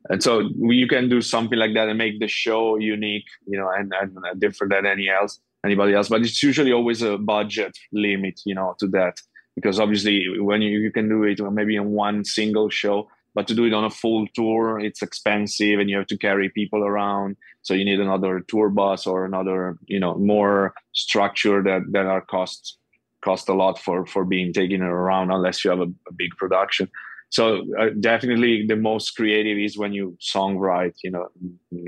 [0.08, 3.70] and so you can do something like that and make the show unique you know
[3.76, 6.08] and, and uh, different than any else anybody else.
[6.08, 9.16] But it's usually always a budget limit you know to that.
[9.54, 13.54] Because obviously when you, you can do it maybe in one single show but to
[13.54, 17.36] do it on a full tour it's expensive and you have to carry people around.
[17.62, 22.22] So you need another tour bus or another you know more structure that that are
[22.22, 22.78] costs
[23.22, 26.88] cost a lot for for being taken around unless you have a, a big production.
[27.28, 27.42] So
[27.78, 31.28] uh, definitely the most creative is when you songwrite you know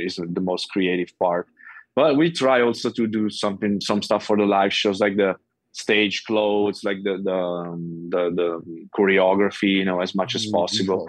[0.07, 1.47] is the most creative part.
[1.97, 5.35] But we try also to do something some stuff for the live shows like the
[5.73, 8.49] stage clothes like the the um, the, the
[8.97, 11.07] choreography you know as much as mm, possible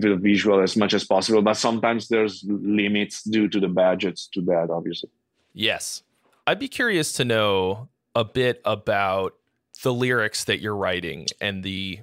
[0.00, 4.40] the visual as much as possible but sometimes there's limits due to the budgets to
[4.42, 5.10] that obviously.
[5.52, 6.02] Yes.
[6.46, 9.34] I'd be curious to know a bit about
[9.82, 12.00] the lyrics that you're writing and the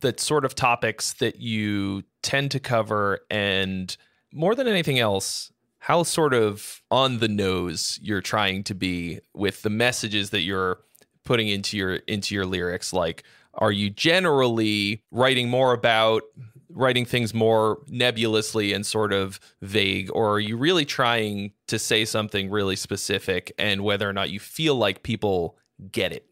[0.00, 3.96] the sort of topics that you tend to cover and
[4.32, 9.62] more than anything else how sort of on the nose you're trying to be with
[9.62, 10.80] the messages that you're
[11.24, 12.92] putting into your into your lyrics.
[12.92, 13.22] Like
[13.54, 16.22] are you generally writing more about
[16.70, 22.04] writing things more nebulously and sort of vague or are you really trying to say
[22.04, 25.56] something really specific and whether or not you feel like people
[25.90, 26.28] get it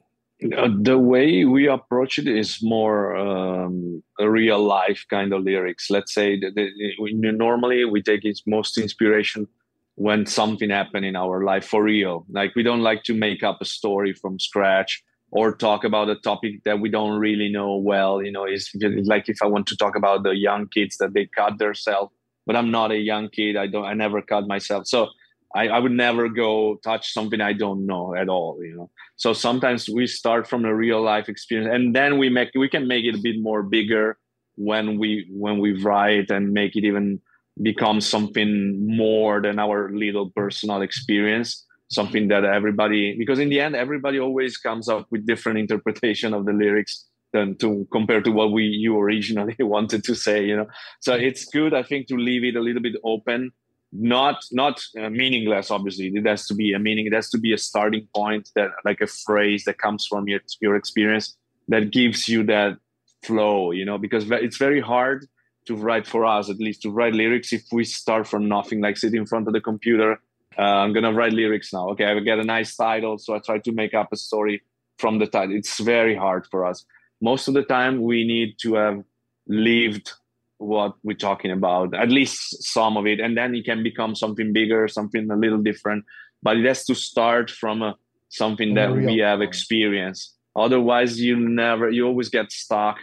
[0.54, 5.88] uh, the way we approach it is more um, a real life kind of lyrics.
[5.88, 6.54] Let's say that
[7.00, 9.48] we, normally we take its most inspiration
[9.94, 12.26] when something happened in our life for real.
[12.28, 15.02] Like we don't like to make up a story from scratch
[15.36, 18.22] or talk about a topic that we don't really know well.
[18.22, 18.74] You know, it's
[19.12, 22.12] like if I want to talk about the young kids that they cut themselves,
[22.46, 23.56] but I'm not a young kid.
[23.56, 23.84] I don't.
[23.84, 24.86] I never cut myself.
[24.86, 25.08] So
[25.54, 28.58] I, I would never go touch something I don't know at all.
[28.62, 32.50] You know so sometimes we start from a real life experience and then we make
[32.54, 34.18] we can make it a bit more bigger
[34.56, 37.20] when we when we write and make it even
[37.62, 43.76] become something more than our little personal experience something that everybody because in the end
[43.76, 48.52] everybody always comes up with different interpretation of the lyrics than to compare to what
[48.52, 50.66] we you originally wanted to say you know?
[51.00, 53.52] So it's good i think to leave it a little bit open.
[53.92, 56.08] Not not uh, meaningless obviously.
[56.08, 59.00] It has to be a meaning it has to be a starting point that like
[59.00, 61.36] a phrase that comes from your your experience
[61.68, 62.78] that gives you that
[63.22, 63.96] flow you know?
[63.96, 65.26] Because it's very hard
[65.66, 68.96] to write for us at least to write lyrics if we start from nothing like
[68.96, 70.20] sit in front of the computer
[70.58, 73.58] uh, i'm gonna write lyrics now okay i get a nice title so i try
[73.58, 74.62] to make up a story
[74.98, 76.84] from the title it's very hard for us
[77.20, 79.02] most of the time we need to have
[79.46, 80.12] lived
[80.58, 84.52] what we're talking about, at least some of it, and then it can become something
[84.52, 86.04] bigger, something a little different.
[86.42, 87.96] But it has to start from a,
[88.28, 90.34] something that we have experienced.
[90.54, 92.96] Otherwise, you never, you always get stuck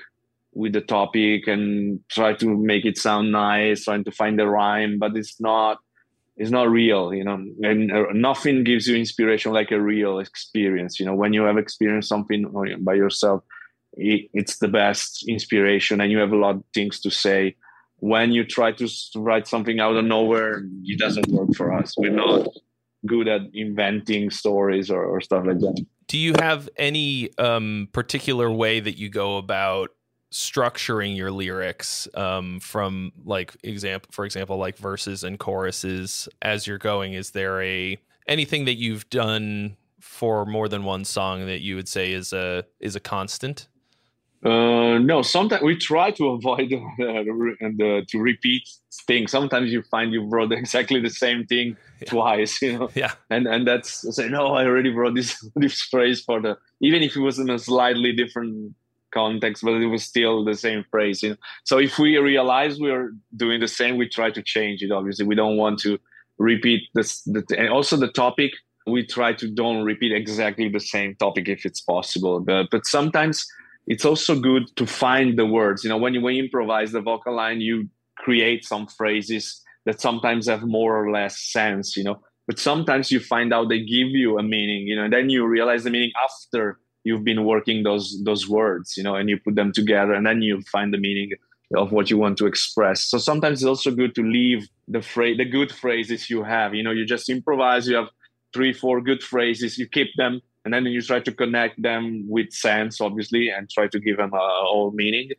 [0.53, 4.99] with the topic and try to make it sound nice, trying to find the rhyme,
[4.99, 5.77] but it's not,
[6.35, 7.45] it's not real, you know.
[7.61, 10.99] And uh, nothing gives you inspiration like a real experience.
[10.99, 13.43] You know, when you have experienced something by yourself,
[13.95, 17.55] it's the best inspiration and you have a lot of things to say
[17.97, 22.11] when you try to write something out of nowhere it doesn't work for us we're
[22.11, 22.47] not
[23.05, 28.51] good at inventing stories or, or stuff like that do you have any um, particular
[28.51, 29.91] way that you go about
[30.33, 36.79] structuring your lyrics um, from like example for example like verses and choruses as you're
[36.79, 41.75] going is there a anything that you've done for more than one song that you
[41.75, 43.67] would say is a is a constant
[44.45, 48.67] uh, no, sometimes we try to avoid the, to repeat
[49.07, 49.31] things.
[49.31, 52.09] Sometimes you find you wrote exactly the same thing yeah.
[52.09, 52.89] twice, you know.
[52.93, 53.13] Yeah.
[53.29, 57.15] And and that's say no, I already wrote this this phrase for the even if
[57.15, 58.75] it was in a slightly different
[59.13, 61.23] context, but it was still the same phrase.
[61.63, 64.91] So if we realize we are doing the same, we try to change it.
[64.91, 65.99] Obviously, we don't want to
[66.37, 67.21] repeat this.
[67.23, 68.51] The, and also the topic,
[68.87, 72.39] we try to don't repeat exactly the same topic if it's possible.
[72.39, 73.45] But but sometimes
[73.87, 75.83] it's also good to find the words.
[75.83, 77.87] You know, when you when you improvise the vocal line, you
[78.17, 81.95] create some phrases that sometimes have more or less sense.
[81.95, 84.87] You know, but sometimes you find out they give you a meaning.
[84.87, 88.95] You know, and then you realize the meaning after you've been working those those words.
[88.97, 91.31] You know, and you put them together, and then you find the meaning
[91.75, 93.05] of what you want to express.
[93.05, 96.75] So sometimes it's also good to leave the phrase, the good phrases you have.
[96.75, 97.87] You know, you just improvise.
[97.87, 98.09] You have
[98.53, 99.77] three, four good phrases.
[99.79, 103.87] You keep them and then you try to connect them with sense obviously and try
[103.87, 105.29] to give them uh, a whole meaning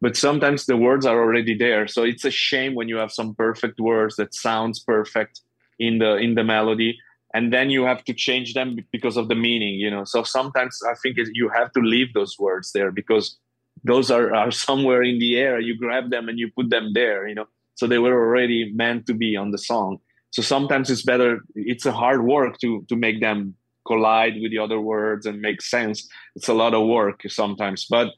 [0.00, 3.34] but sometimes the words are already there so it's a shame when you have some
[3.34, 5.40] perfect words that sounds perfect
[5.78, 6.98] in the in the melody
[7.34, 10.04] and then you have to change them because of the meaning you know?
[10.04, 13.38] So sometimes i think you have to leave those words there because
[13.82, 15.60] those are, are somewhere in the air.
[15.60, 17.48] You grab them and you put them there you know?
[17.74, 19.98] So they were already meant to be on the song.
[20.30, 23.54] So sometimes it's better it's a hard work to to make them
[23.86, 26.08] collide with the other words and make sense.
[26.36, 28.10] It's a lot of work sometimes but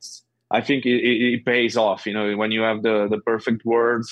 [0.59, 2.27] i think it, it, it pays off you know?
[2.37, 4.09] When you have the the perfect words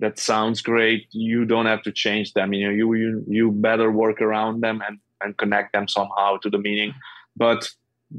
[0.00, 1.06] that sounds great.
[1.10, 2.52] You don't have to change them.
[2.52, 6.50] You know you you, you better work around them and and connect them somehow to
[6.50, 6.92] the meaning.
[7.36, 7.68] But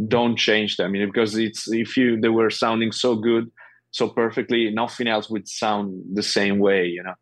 [0.07, 3.49] don't change them you know because it's if you they were sounding so good
[3.91, 7.15] so perfectly nothing else would sound the same way you know.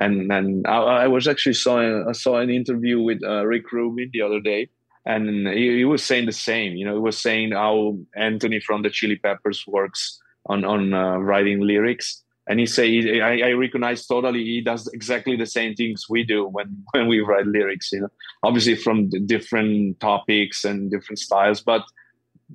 [0.00, 4.10] And and i, I was actually saw I saw an interview with uh, rick rubin
[4.12, 4.68] the other day
[5.06, 6.94] and he, he, was saying the same you know.
[6.94, 12.22] He was saying how anthony from the chili peppers works on on uh, writing lyrics
[12.48, 16.46] and he say I, I, recognize totally he does exactly the same things we do
[16.46, 18.08] when when we write lyrics you know.
[18.42, 21.82] Obviously from different topics and different styles but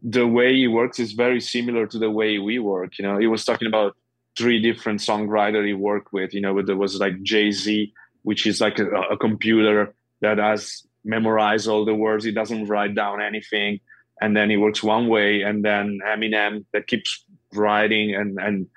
[0.02, 3.18] the way he works is very similar to the way we work you know.
[3.18, 3.96] He was talking about
[4.38, 8.80] three different songwriter he worked with you know there was like jay-z which is like
[8.80, 12.26] a, a computer that has memorized all the words.
[12.26, 13.80] He doesn't write down anything.
[14.22, 18.68] And then he works one way and then eminem that keeps writing and and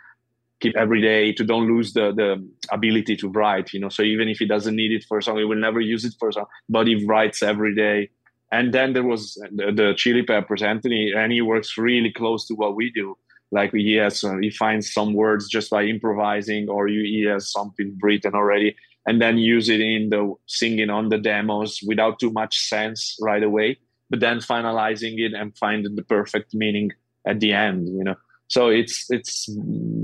[0.60, 2.30] keep every day to don't lose the the
[2.72, 3.88] ability to write you know?
[3.88, 6.14] So even if he doesn't need it for a song he will never use it
[6.18, 8.10] for a song but he writes every day.
[8.52, 12.54] And then there was the, the chili peppers anthony and he works really close to
[12.54, 13.16] what we do.
[13.50, 17.96] Like he has uh, he finds some words just by improvising or he has something
[18.00, 18.76] written already
[19.06, 23.42] and then use it in the singing on the demos without too much sense right
[23.42, 23.78] away
[24.10, 26.90] but then finalizing it and finding the perfect meaning
[27.26, 28.16] at the end you know
[28.48, 29.48] so it's it's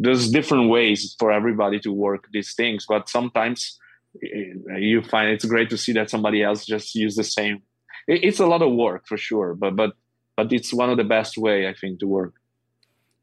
[0.00, 3.78] there's different ways for everybody to work these things but sometimes
[4.22, 7.62] eh, you find it's great to see that somebody else just use the same.
[8.08, 9.92] It's a lot of work for sure but but
[10.36, 12.34] but it's one of the best way i think to work.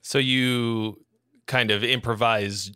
[0.01, 1.03] So you
[1.47, 2.71] kind of improvise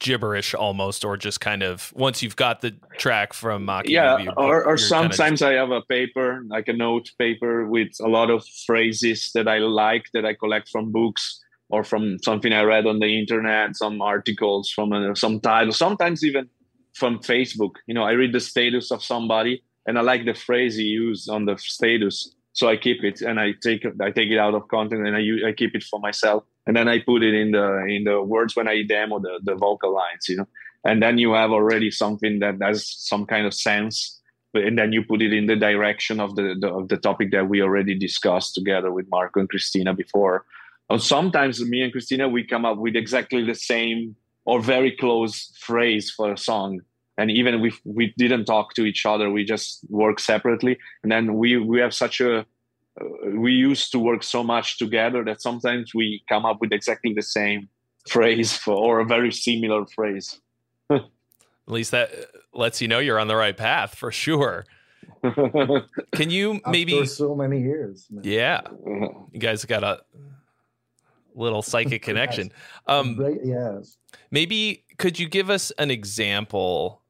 [0.00, 4.64] gibberish almost or just kind of once you've got the track from Maki, yeah or,
[4.64, 8.30] or sometimes kind of i have a paper like a note paper with a lot
[8.30, 12.86] of phrases that i like that i collect from books or from something I read
[12.86, 16.48] on the internet, some articles from uh, some title, sometimes even
[16.94, 17.74] from Facebook.
[17.86, 21.30] You know, I read the status of somebody and I like the phrase he used
[21.30, 24.68] on the status, so I keep it and I take I take it out of
[24.68, 27.52] content and I use, I keep it for myself, and then I put it in
[27.52, 30.28] the in the words when I demo the the vocal lines.
[30.28, 30.48] You know,
[30.84, 34.16] and then you have already something that has some kind of sense.
[34.52, 37.48] And then you put it in the direction of the, the of the topic that
[37.48, 40.44] we already discussed together with Marco and Cristina before
[40.90, 45.52] or sometimes me and Cristina we come up with exactly the same or very close
[45.60, 46.80] phrase for a song.
[47.16, 50.78] And even if we didn't talk to each other, we just work separately.
[51.02, 52.44] And then we we have such a uh,
[53.36, 57.22] we used to work so much together that sometimes we come up with exactly the
[57.22, 57.68] same
[58.08, 60.40] phrase for or a very similar phrase.
[60.90, 61.04] At
[61.66, 62.10] least that
[62.52, 64.64] lets you know you're on the right path for sure.
[66.14, 68.06] Can you maybe After so many years?
[68.10, 68.24] Man.
[68.24, 68.62] Yeah,
[69.32, 70.00] you guys got a
[71.40, 72.52] little psychic connection.
[72.86, 73.96] Um, yes.
[74.30, 77.02] Maybe could you give us an example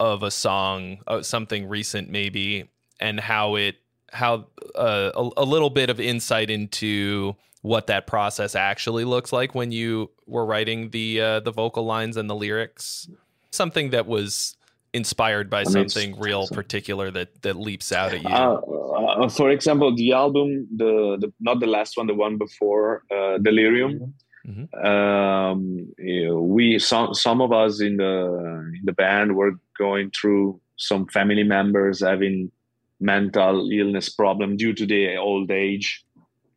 [0.00, 3.76] of a song, uh, something recent, maybe, and how it,
[4.12, 4.46] how
[4.76, 9.72] uh, a, a little bit of insight into what that process actually looks like when
[9.72, 13.08] you were writing the uh, the vocal lines and the lyrics.
[13.50, 14.56] Something that was
[14.94, 18.28] inspired by I mean, something real particular that that leaps out at you.
[18.28, 23.02] Uh, uh, for example, the album, the, the not the last one, the one before,
[23.14, 24.14] uh, Delirium.
[24.46, 24.86] Mm-hmm.
[24.86, 30.10] Um, you know, we some some of us in the in the band were going
[30.10, 32.50] through some family members having
[33.00, 36.04] mental illness problem due to the old age,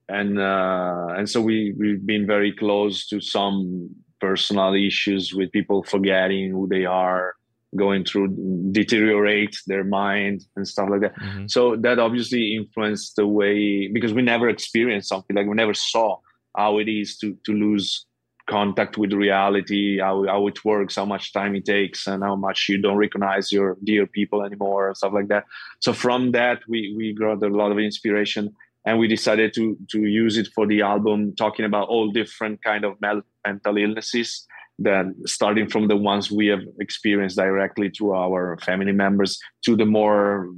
[0.07, 5.83] and uh, and so we we've been very close to some personal issues with people
[5.83, 7.35] forgetting who they are
[7.75, 8.29] going through
[8.71, 11.15] deteriorate their mind and stuff like that.
[11.15, 11.47] Mm-hmm.
[11.47, 16.17] so that obviously influenced the way because we never experienced something like we never saw
[16.55, 18.05] how it is to to lose
[18.49, 22.67] contact with reality how, how it works how much time it takes and how much
[22.69, 25.43] you don't recognize your dear people anymore and stuff like that.
[25.79, 28.55] So from that we we got a lot of inspiration
[28.85, 32.85] and we decided to to use it for the album talking about all different kind
[32.85, 34.47] of mental illnesses
[34.79, 39.85] that starting from the ones we have experienced directly to our family members to the
[39.85, 40.53] more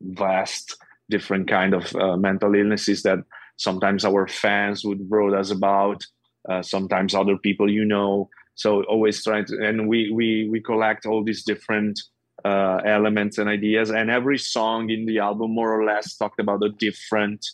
[0.00, 0.76] vast
[1.08, 3.18] different kind of uh, mental illnesses that
[3.56, 6.04] sometimes our fans would wrote us about
[6.48, 11.06] uh, sometimes other people you know so always trying to and we we we collect
[11.06, 12.00] all these different
[12.44, 13.90] uh, elements and ideas.
[13.90, 17.44] And every song in the album, more or less, talked about a different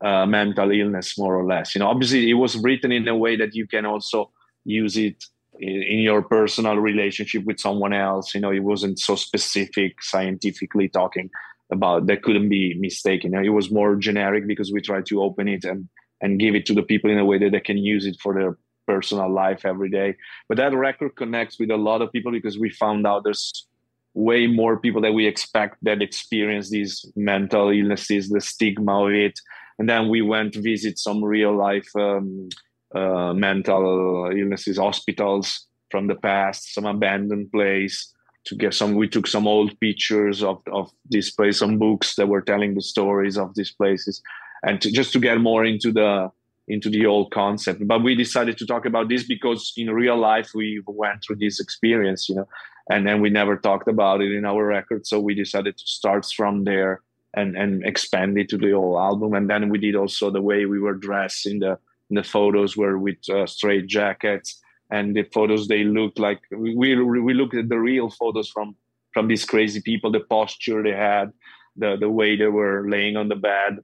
[0.00, 1.74] uh, mental illness, more or less.
[1.74, 4.30] You know, obviously, it was written in a way that you can also
[4.64, 5.24] use it
[5.58, 8.34] in, your personal relationship with someone else.
[8.34, 11.30] You know, it wasn't so specific, scientifically talking
[11.70, 13.34] about that couldn't be mistaken.
[13.34, 15.88] It was more generic because we tried to open it and
[16.20, 18.34] and give it to the people in a way that they can use it for
[18.34, 20.16] their personal life every day.
[20.48, 23.68] But that record connects with a lot of people because we found out there's
[24.14, 29.38] way more people that we expect that experience these mental illnesses, the stigma of it.
[29.78, 32.48] And then we went to visit some real life um,
[32.94, 38.12] uh, mental illnesses hospitals from the past, some abandoned place
[38.44, 38.94] to get some.
[38.94, 42.82] We took some old pictures of of this place, some books that were telling the
[42.82, 44.22] stories of these places,
[44.62, 46.30] and to, just to get more into the
[46.66, 47.86] into the old concept.
[47.86, 51.60] But we decided to talk about this because in real life we went through this
[51.60, 52.48] experience, you know,
[52.90, 55.06] and then we never talked about it in our record.
[55.06, 57.02] So we decided to start from there
[57.34, 59.34] and and expand it to the whole album.
[59.34, 61.78] And then we did also the way we were dressed in the
[62.10, 67.34] the photos were with uh, straight jackets and the photos they looked like we we
[67.34, 68.74] looked at the real photos from
[69.12, 71.32] from these crazy people the posture they had
[71.76, 73.78] the the way they were laying on the bed.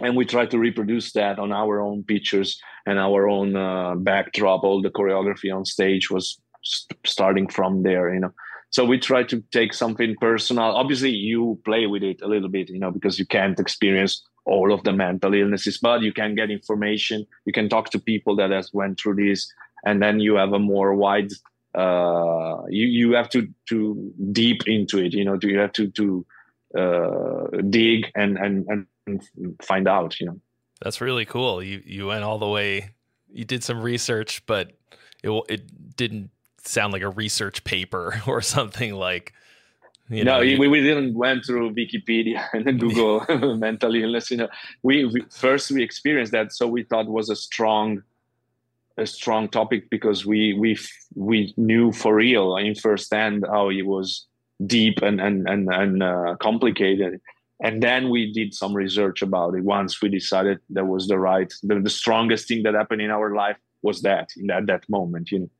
[0.00, 4.64] And we tried to reproduce that on our own pictures and our own uh, backdrop.
[4.64, 8.32] All the choreography on stage was st- starting from there you know.
[8.70, 10.64] So we try to take something personal.
[10.64, 14.72] Obviously you play with it a little bit you know because you can't experience all
[14.72, 17.26] of the mental illnesses but you can get information.
[17.44, 19.52] You can talk to people that has went through this
[19.84, 21.32] and then you have a more wide
[21.74, 25.88] uh, you you have to to deep into it you know do you have to
[25.92, 26.26] to
[26.76, 30.40] uh, dig and, and and find out you know.
[30.80, 31.62] That's really cool.
[31.62, 32.90] You you went all the way
[33.30, 34.72] you did some research but
[35.22, 36.30] it it didn't
[36.64, 39.32] sound like a research paper or something like
[40.12, 43.24] you no, you, we, we didn't went through Wikipedia and Google
[43.56, 44.30] mental illness.
[44.30, 44.48] You know,
[44.82, 48.02] we, we, first we experienced that, so we thought was a strong,
[48.98, 50.78] a strong topic because we we
[51.14, 54.26] we knew for real in firsthand how it was
[54.66, 57.20] deep and and and, and uh, complicated.
[57.64, 59.62] And then we did some research about it.
[59.62, 63.36] Once we decided that was the right, the, the strongest thing that happened in our
[63.36, 65.30] life was that in that that moment.
[65.30, 65.50] You know.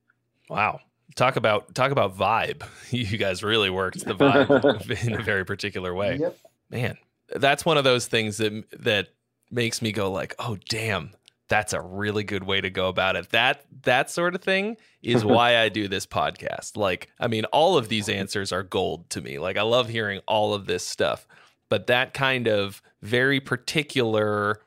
[0.50, 0.80] Wow
[1.14, 2.62] talk about talk about vibe.
[2.90, 6.16] You guys really worked the vibe in a very particular way.
[6.16, 6.38] Yep.
[6.70, 6.98] Man,
[7.34, 9.08] that's one of those things that that
[9.50, 11.12] makes me go like, "Oh, damn,
[11.48, 15.24] that's a really good way to go about it." That that sort of thing is
[15.24, 16.76] why I do this podcast.
[16.76, 19.38] Like, I mean, all of these answers are gold to me.
[19.38, 21.26] Like, I love hearing all of this stuff,
[21.70, 24.60] but that kind of very particular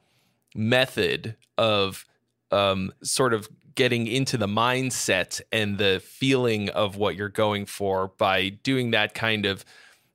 [0.56, 2.06] method of
[2.52, 8.10] um, sort of getting into the mindset and the feeling of what you're going for
[8.18, 9.64] by doing that kind of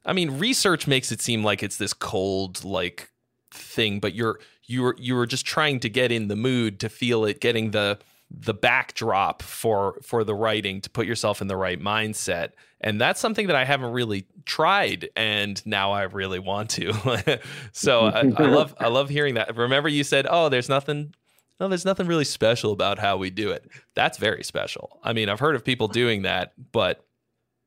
[0.05, 3.11] I mean research makes it seem like it's this cold like
[3.51, 7.41] thing but you're you're you're just trying to get in the mood to feel it
[7.41, 7.99] getting the
[8.31, 12.51] the backdrop for for the writing to put yourself in the right mindset.
[12.81, 17.41] And that's something that I haven't really tried and now I really want to.
[17.73, 19.57] So I, I love I love hearing that.
[19.57, 21.15] Remember you said oh there's nothing
[21.61, 23.71] no, there's nothing really special about how we do it.
[23.95, 24.99] That's very special.
[25.05, 27.05] I mean, I've heard of people doing that, but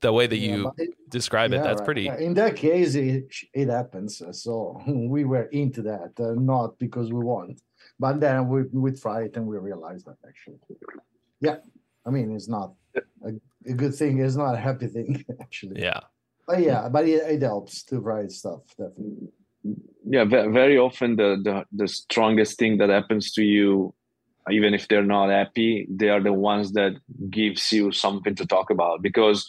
[0.01, 1.85] the way that yeah, you it, describe yeah, it, that's right.
[1.85, 2.07] pretty.
[2.07, 4.21] In that case, it, it happens.
[4.31, 7.61] So we were into that, uh, not because we want,
[7.99, 10.57] but then we we try it and we realize that actually,
[11.39, 11.57] yeah.
[12.05, 12.73] I mean, it's not
[13.23, 13.29] a,
[13.65, 14.19] a good thing.
[14.19, 15.81] It's not a happy thing actually.
[15.81, 16.01] Yeah.
[16.45, 19.29] But yeah, but it, it helps to write stuff definitely
[20.13, 23.93] yeah very often the, the the strongest thing that happens to you
[24.57, 26.93] even if they're not happy they are the ones that
[27.29, 29.39] gives you something to talk about because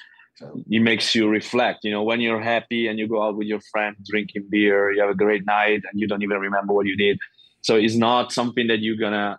[0.68, 1.80] it makes you reflect.
[1.84, 5.00] You know when you're happy and you go out with your friend drinking beer you
[5.00, 7.18] have a great night and you don't even remember what you did.
[7.62, 9.38] So it's not something that you're gonna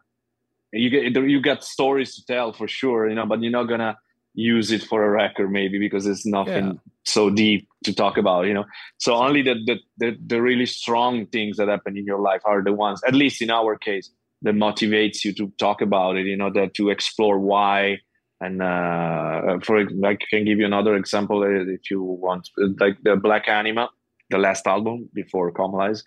[0.72, 3.98] you get you got stories to tell for sure you know but you're not gonna
[4.36, 6.74] use it for a record maybe because it's nothing yeah.
[7.04, 8.66] so deep to talk about you know?
[8.98, 12.64] So only the, the, the the really strong things that happen in your life are
[12.64, 14.10] the ones at least in our case
[14.42, 18.00] that motivates you to talk about it you know that to explore why.
[18.42, 23.16] And uh, for I can give you another example uh, if you want like the
[23.16, 23.90] black anima
[24.30, 26.04] the last album before Comalies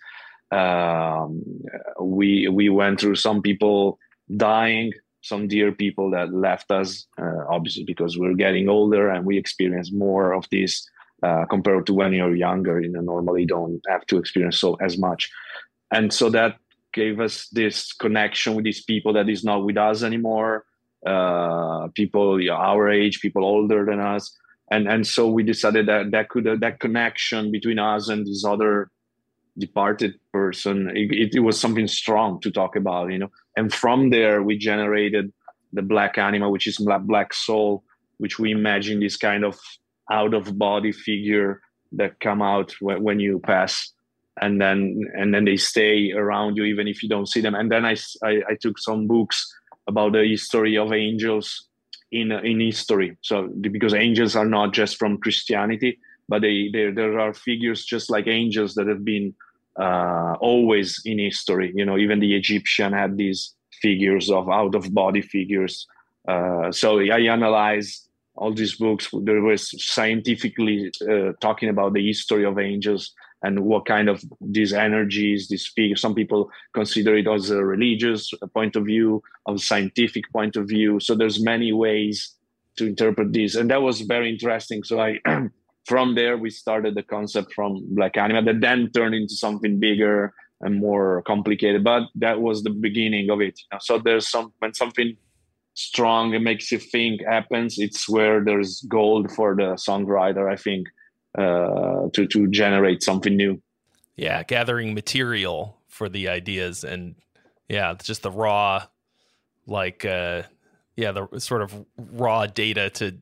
[0.51, 1.43] um,
[2.01, 3.99] we we went through some people
[4.35, 9.37] dying some dear people that left us, uh, obviously because we're getting older and we
[9.37, 10.87] experience more of this
[11.23, 12.81] uh, compared to when you're younger.
[12.81, 15.29] You know, normally don't have to experience so as much,
[15.91, 16.57] and so that
[16.93, 20.65] gave us this connection with these people that is not with us anymore.
[21.05, 24.35] Uh, people our age, people older than us,
[24.71, 28.89] and and so we decided that that could that connection between us and these other
[29.59, 30.91] departed person.
[30.95, 33.31] It, it, was something strong to talk about you know?
[33.55, 35.31] And from there we generated
[35.73, 37.83] the black anima which is black, black soul
[38.17, 39.57] which we imagine this kind of
[40.11, 41.61] out of body figure
[41.93, 43.91] that come out when, when you pass.
[44.41, 47.55] And then and then they stay around you even if you don't see them.
[47.55, 49.53] And then i i, I took some books
[49.87, 51.67] about the history of angels
[52.11, 53.17] in in history.
[53.21, 55.99] So because angels are not just from Christianity,
[56.29, 59.33] but they, they there are figures just like angels that have been
[59.79, 61.71] uh, always in history.
[61.75, 65.87] You know, even the Egyptian had these figures of out of body figures.
[66.27, 69.09] Uh, so I analyzed all these books.
[69.13, 74.73] There was scientifically uh, talking about the history of angels and what kind of these
[74.73, 76.01] energies, these figures.
[76.01, 80.99] Some people consider it as a religious point of view, a scientific point of view.
[80.99, 82.35] So there's many ways
[82.77, 84.83] to interpret this, and that was very interesting.
[84.83, 85.19] So I,
[85.89, 90.31] from there, we started the concept from Black Anima that then turned into something bigger
[90.61, 91.83] and more complicated.
[91.83, 93.59] But that was the beginning of it.
[93.79, 95.17] So there's some when something
[95.73, 100.51] strong and makes you think happens, it's where there's gold for the songwriter.
[100.51, 100.87] I think
[101.35, 103.59] uh, to to generate something new.
[104.15, 107.15] Yeah, gathering material for the ideas and
[107.67, 108.85] yeah, just the raw,
[109.65, 110.43] like uh,
[110.95, 113.17] yeah, the sort of raw data to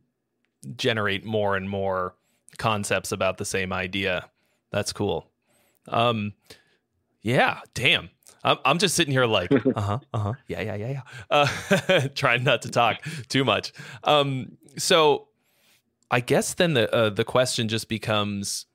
[0.76, 2.16] generate more and more
[2.57, 4.29] concepts about the same idea.
[4.71, 5.29] That's cool.
[5.87, 6.33] Um,
[7.21, 8.09] yeah, damn.
[8.43, 11.01] I'm, I'm just sitting here like, uh huh, uh huh, yeah, yeah, yeah, yeah.
[11.29, 13.73] Uh, trying not to talk too much.
[14.03, 15.27] Um, so
[16.09, 18.65] I guess then the uh, the question just becomes: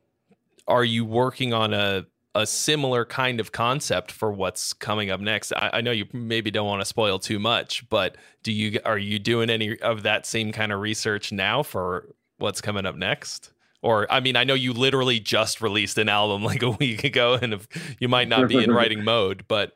[0.68, 5.52] Are you working on a a similar kind of concept for what's coming up next?
[5.52, 8.98] I, I know you maybe don't want to spoil too much, but do you are
[8.98, 12.08] you doing any of that same kind of research now for
[12.38, 13.51] what's coming up next?
[13.82, 17.34] Or I mean, I know you literally just released an album like a week ago,
[17.34, 17.68] and if,
[17.98, 19.72] you might not be in writing mode, but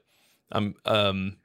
[0.53, 1.37] um, um,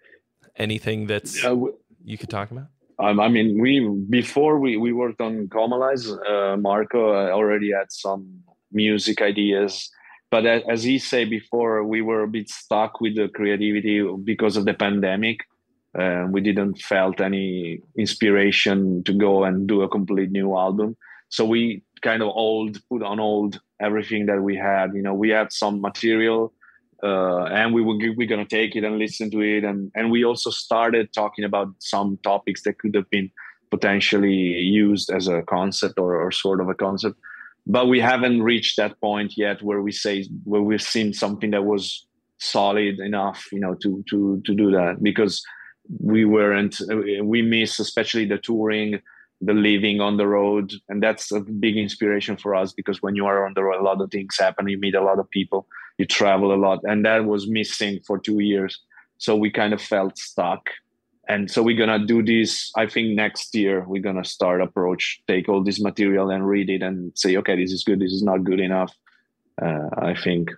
[0.55, 2.67] anything that's you could talk about.
[2.99, 7.91] Um, I mean, we before we, we worked on Comalies, uh, Marco uh, already had
[7.91, 9.89] some music ideas,
[10.29, 14.65] but as he said before, we were a bit stuck with the creativity because of
[14.65, 15.39] the pandemic.
[15.97, 20.95] Uh, we didn't felt any inspiration to go and do a complete new album,
[21.29, 24.93] so we kind of old put on old everything that we had.
[24.93, 26.53] You know, we had some material
[27.03, 30.23] uh, and we were we're gonna take it and listen to it, and and we
[30.23, 33.31] also started talking about some topics that could have been
[33.71, 37.17] potentially used as a concept or, or sort of a concept,
[37.65, 41.65] but we haven't reached that point yet where we say where we've seen something that
[41.65, 42.05] was
[42.37, 45.01] solid enough, you know, to to to do that.
[45.01, 45.43] Because
[45.99, 46.79] we weren't
[47.23, 49.01] we miss especially the touring
[49.41, 50.73] the living on the road.
[50.87, 53.83] And that's a big inspiration for us because when you are on the road a
[53.83, 54.67] lot of things happen.
[54.67, 55.67] You meet a lot of people.
[55.97, 56.79] You travel a lot.
[56.83, 58.79] And that was missing for two years.
[59.17, 60.69] So we kind of felt stuck.
[61.27, 65.47] And so we're gonna do this i think next year we're gonna start approach take
[65.47, 67.99] all this material and read it and say okay this is good.
[67.99, 68.93] This is not good enough.
[69.61, 70.49] Uh, i think.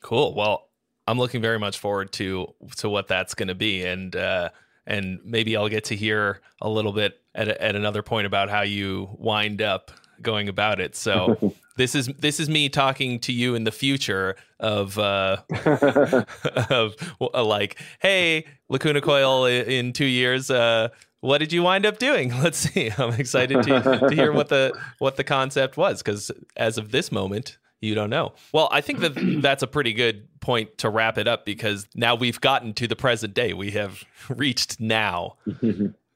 [0.00, 0.34] Cool.
[0.34, 0.68] Well
[1.06, 3.84] i'm looking very much forward to to what that's gonna be.
[3.84, 4.48] And uh
[4.86, 8.62] and maybe I'll get to hear a little bit at, at another point about how
[8.62, 10.94] you wind up going about it.
[10.94, 15.42] So this is this is me talking to you in the future of uh,
[16.70, 20.50] of uh, like, hey, Lacuna Coil in two years.
[20.50, 20.88] Uh,
[21.20, 22.32] what did you wind up doing?
[22.42, 22.90] Let's see.
[22.98, 27.12] I'm excited to, to hear what the what the concept was because as of this
[27.12, 28.34] moment, you don't know.
[28.52, 29.12] Well, I think that
[29.42, 32.96] that's a pretty good point to wrap it up because now we've gotten to the
[32.96, 33.52] present day.
[33.52, 35.36] We have reached now.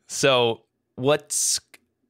[0.07, 0.63] so,
[0.97, 1.61] what's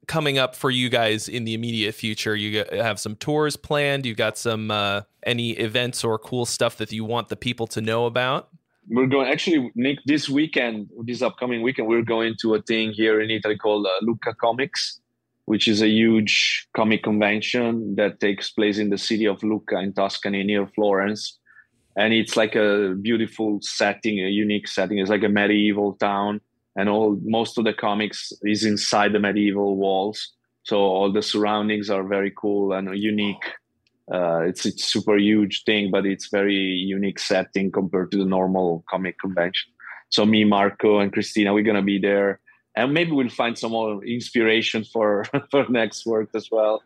[0.09, 2.35] coming up for you guys in the immediate future?
[2.35, 4.07] You have some tours planned.
[4.07, 7.81] You got some uh, any events or cool stuff that you want the people to
[7.81, 8.49] know about?
[8.89, 9.99] We're going actually, Nick.
[10.07, 13.91] This weekend, this upcoming weekend, we're going to a thing here in Italy called uh,
[14.03, 15.01] Lucca Comics
[15.47, 19.93] which is a huge comic convention that takes place in the city of Lucca in
[19.93, 21.39] Tuscany near Florence.
[21.97, 24.99] And it's like a beautiful setting, a unique setting.
[24.99, 26.41] It's like a medieval town,
[26.77, 30.33] and all most of the comics is inside the medieval walls.
[30.65, 33.45] So all the surroundings are very cool and unique.
[34.13, 38.85] Uh, it's a super huge thing, but it's very unique setting compared to the normal
[38.89, 39.73] comic convention.
[40.11, 42.41] So me, Marco, and Cristina, we're gonna be there
[42.77, 46.83] and maybe we'll find some more inspiration for for next work as well.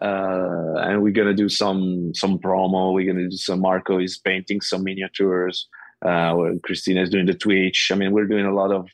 [0.00, 2.92] Uh, and we're gonna do some some promo.
[2.92, 3.60] We're gonna do some.
[3.60, 5.68] Marco is painting some miniatures.
[6.04, 7.90] Uh, Cristina is doing the Twitch.
[7.92, 8.88] I mean, we're doing a lot of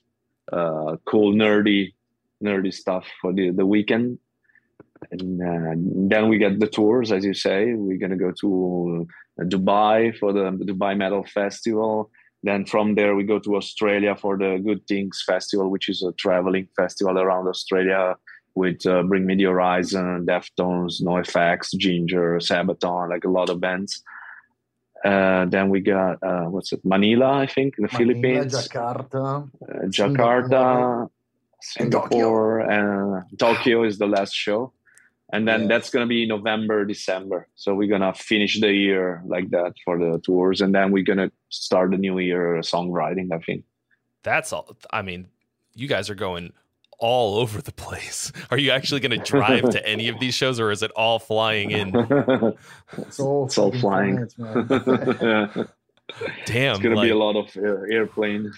[0.52, 1.92] uh, cool nerdy
[2.42, 4.18] nerdy stuff for the the weekend.
[5.10, 5.74] and uh,
[6.08, 7.74] then we get the tours, as you say.
[7.74, 9.08] We're gonna go to
[9.40, 12.10] Dubai for the Dubai Metal Festival.
[12.44, 16.12] Then from there we go to Australia for the Good Things Festival, which is a
[16.12, 18.16] traveling festival around Australia
[18.54, 24.02] with uh, Bring Me the Horizon, Deftones, NoFX, Ginger, Sabaton, like a lot of bands.
[25.04, 29.50] Uh, then we got uh, what's it, Manila, I think, in the Manila, Philippines, Jakarta.
[29.68, 31.08] uh, Jakarta,
[31.78, 32.08] And Tokyo.
[32.08, 34.72] Singapore, and Tokyo is the last show.
[35.32, 35.68] And then Yeah.
[35.68, 37.48] that's gonna be November, December.
[37.54, 41.30] So we're gonna finish the year like that for the tours, and then we're gonna
[41.48, 43.32] start the new year songwriting.
[43.32, 43.64] I think.
[44.22, 44.76] That's all.
[44.92, 45.28] I mean,
[45.74, 46.52] you guys are going
[47.02, 48.30] all over the place.
[48.50, 51.18] Are you actually going to drive to any of these shows, or is it all
[51.18, 51.92] flying in?
[52.96, 54.28] It's all, It's all fucking flying.
[54.28, 54.34] France,
[55.20, 55.64] yeah.
[56.46, 58.52] Damn, It's gonna be a lot of uh, airplane.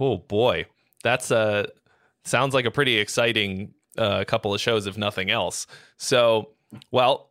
[0.00, 0.66] oh boy,
[1.02, 1.66] that's uh
[2.24, 5.66] sounds like a pretty exciting uh, couple of shows, if nothing else.
[5.98, 6.50] So,
[6.90, 7.30] well,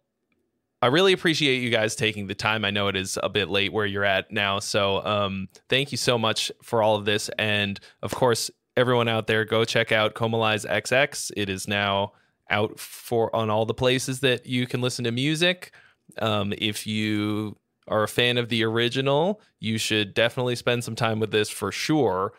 [0.82, 2.64] I really appreciate you guys taking the time.
[2.64, 5.98] I know it is a bit late where you're at now, so um, thank you
[5.98, 7.30] so much for all of this.
[7.40, 11.32] And of course, everyone out there, go check out Comalies XX.
[11.36, 12.14] It is now
[12.50, 15.74] out for on all the places that you can listen to music.
[16.20, 17.58] Um, if you
[17.90, 21.72] are a fan of the original, you should definitely spend some time with this for
[21.72, 22.34] sure,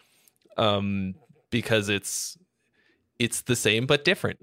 [0.56, 1.14] um,
[1.50, 2.38] because it's
[3.18, 4.38] it's the same but different.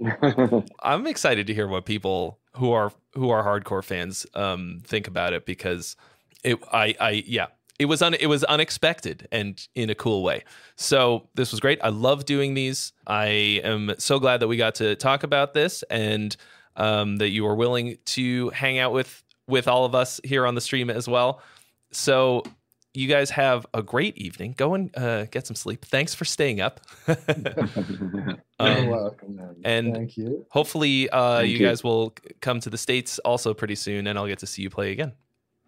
[0.83, 5.33] I'm excited to hear what people who are who are hardcore fans um, think about
[5.33, 5.95] it because
[6.43, 7.47] it I I yeah
[7.79, 10.43] it was un, it was unexpected and in a cool way.
[10.77, 11.79] So this was great.
[11.83, 12.93] I love doing these.
[13.07, 13.25] I
[13.63, 16.35] am so glad that we got to talk about this and
[16.77, 20.55] um, that you were willing to hang out with with all of us here on
[20.55, 21.41] the stream as well.
[21.91, 22.43] So
[22.93, 24.53] you guys have a great evening.
[24.57, 25.83] Go and uh, get some sleep.
[25.85, 26.79] Thanks for staying up.
[27.07, 29.55] You're Um, welcome, man.
[29.65, 30.45] and- Thank you.
[30.49, 31.65] Hopefully, uh, Thank you, you.
[31.67, 34.69] guys will come to the states also pretty soon, and I'll get to see you
[34.69, 35.11] play again.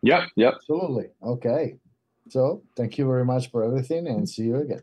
[0.01, 0.53] yep, yep.
[0.55, 1.07] Absolutely.
[1.21, 1.75] Okay.
[2.29, 4.81] So thank you very much for everything and see you again.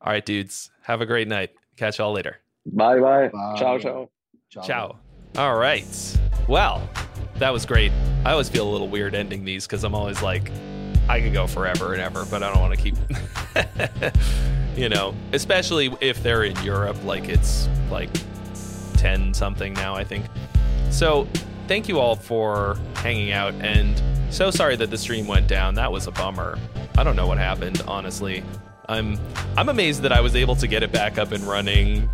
[0.00, 0.70] All right, dudes.
[0.82, 1.50] Have a great night.
[1.76, 2.36] Catch y'all later.
[2.66, 3.28] Bye, bye.
[3.28, 3.54] Bye.
[3.58, 4.10] Ciao, ciao.
[4.50, 4.98] Ciao.
[5.36, 6.18] All right.
[6.48, 6.88] Well,
[7.36, 7.92] that was great.
[8.24, 10.50] I always feel a little weird ending these because I'm always like,
[11.08, 12.96] I could go forever and ever, but I don't want to keep,
[14.76, 18.10] you know, especially if they're in Europe, like it's like
[18.94, 20.26] 10 something now, I think.
[20.90, 21.28] So
[21.66, 25.74] thank you all for hanging out and so sorry that the stream went down.
[25.74, 26.58] That was a bummer.
[26.96, 28.44] I don't know what happened, honestly.
[28.88, 29.18] I'm
[29.56, 32.08] I'm amazed that I was able to get it back up and running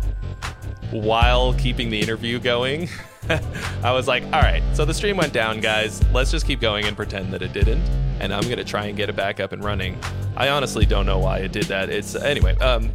[0.91, 2.89] while keeping the interview going.
[3.83, 6.01] I was like, all right, so the stream went down, guys.
[6.11, 7.81] Let's just keep going and pretend that it didn't.
[8.19, 9.97] And I'm going to try and get it back up and running.
[10.37, 11.89] I honestly don't know why it did that.
[11.89, 12.91] It's, anyway, um,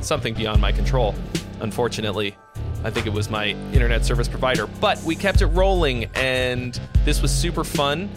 [0.00, 1.14] something beyond my control,
[1.60, 2.36] unfortunately.
[2.84, 7.22] I think it was my internet service provider, but we kept it rolling and this
[7.22, 8.08] was super fun.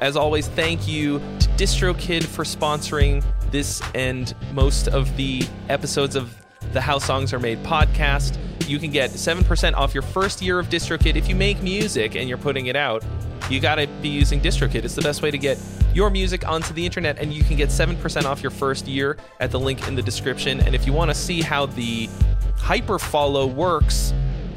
[0.00, 6.34] As always, thank you to DistroKid for sponsoring this and most of the episodes of
[6.72, 8.36] the How Songs Are Made podcast.
[8.66, 12.28] You can get 7% off your first year of DistroKid if you make music and
[12.28, 13.04] you're putting it out.
[13.48, 14.84] You got to be using DistroKid.
[14.84, 15.58] It's the best way to get
[15.94, 19.52] your music onto the internet, and you can get 7% off your first year at
[19.52, 20.60] the link in the description.
[20.60, 22.08] And if you want to see how the
[22.56, 24.12] hyperfollow works,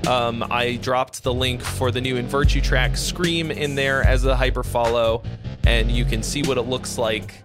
[0.05, 4.25] um, I dropped the link for the new In Virtue track Scream in there as
[4.25, 5.25] a Hyperfollow,
[5.65, 7.43] and you can see what it looks like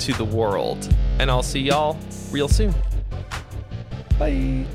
[0.00, 0.94] to the world.
[1.18, 1.98] And I'll see y'all
[2.30, 2.74] real soon.
[4.18, 4.66] Bye.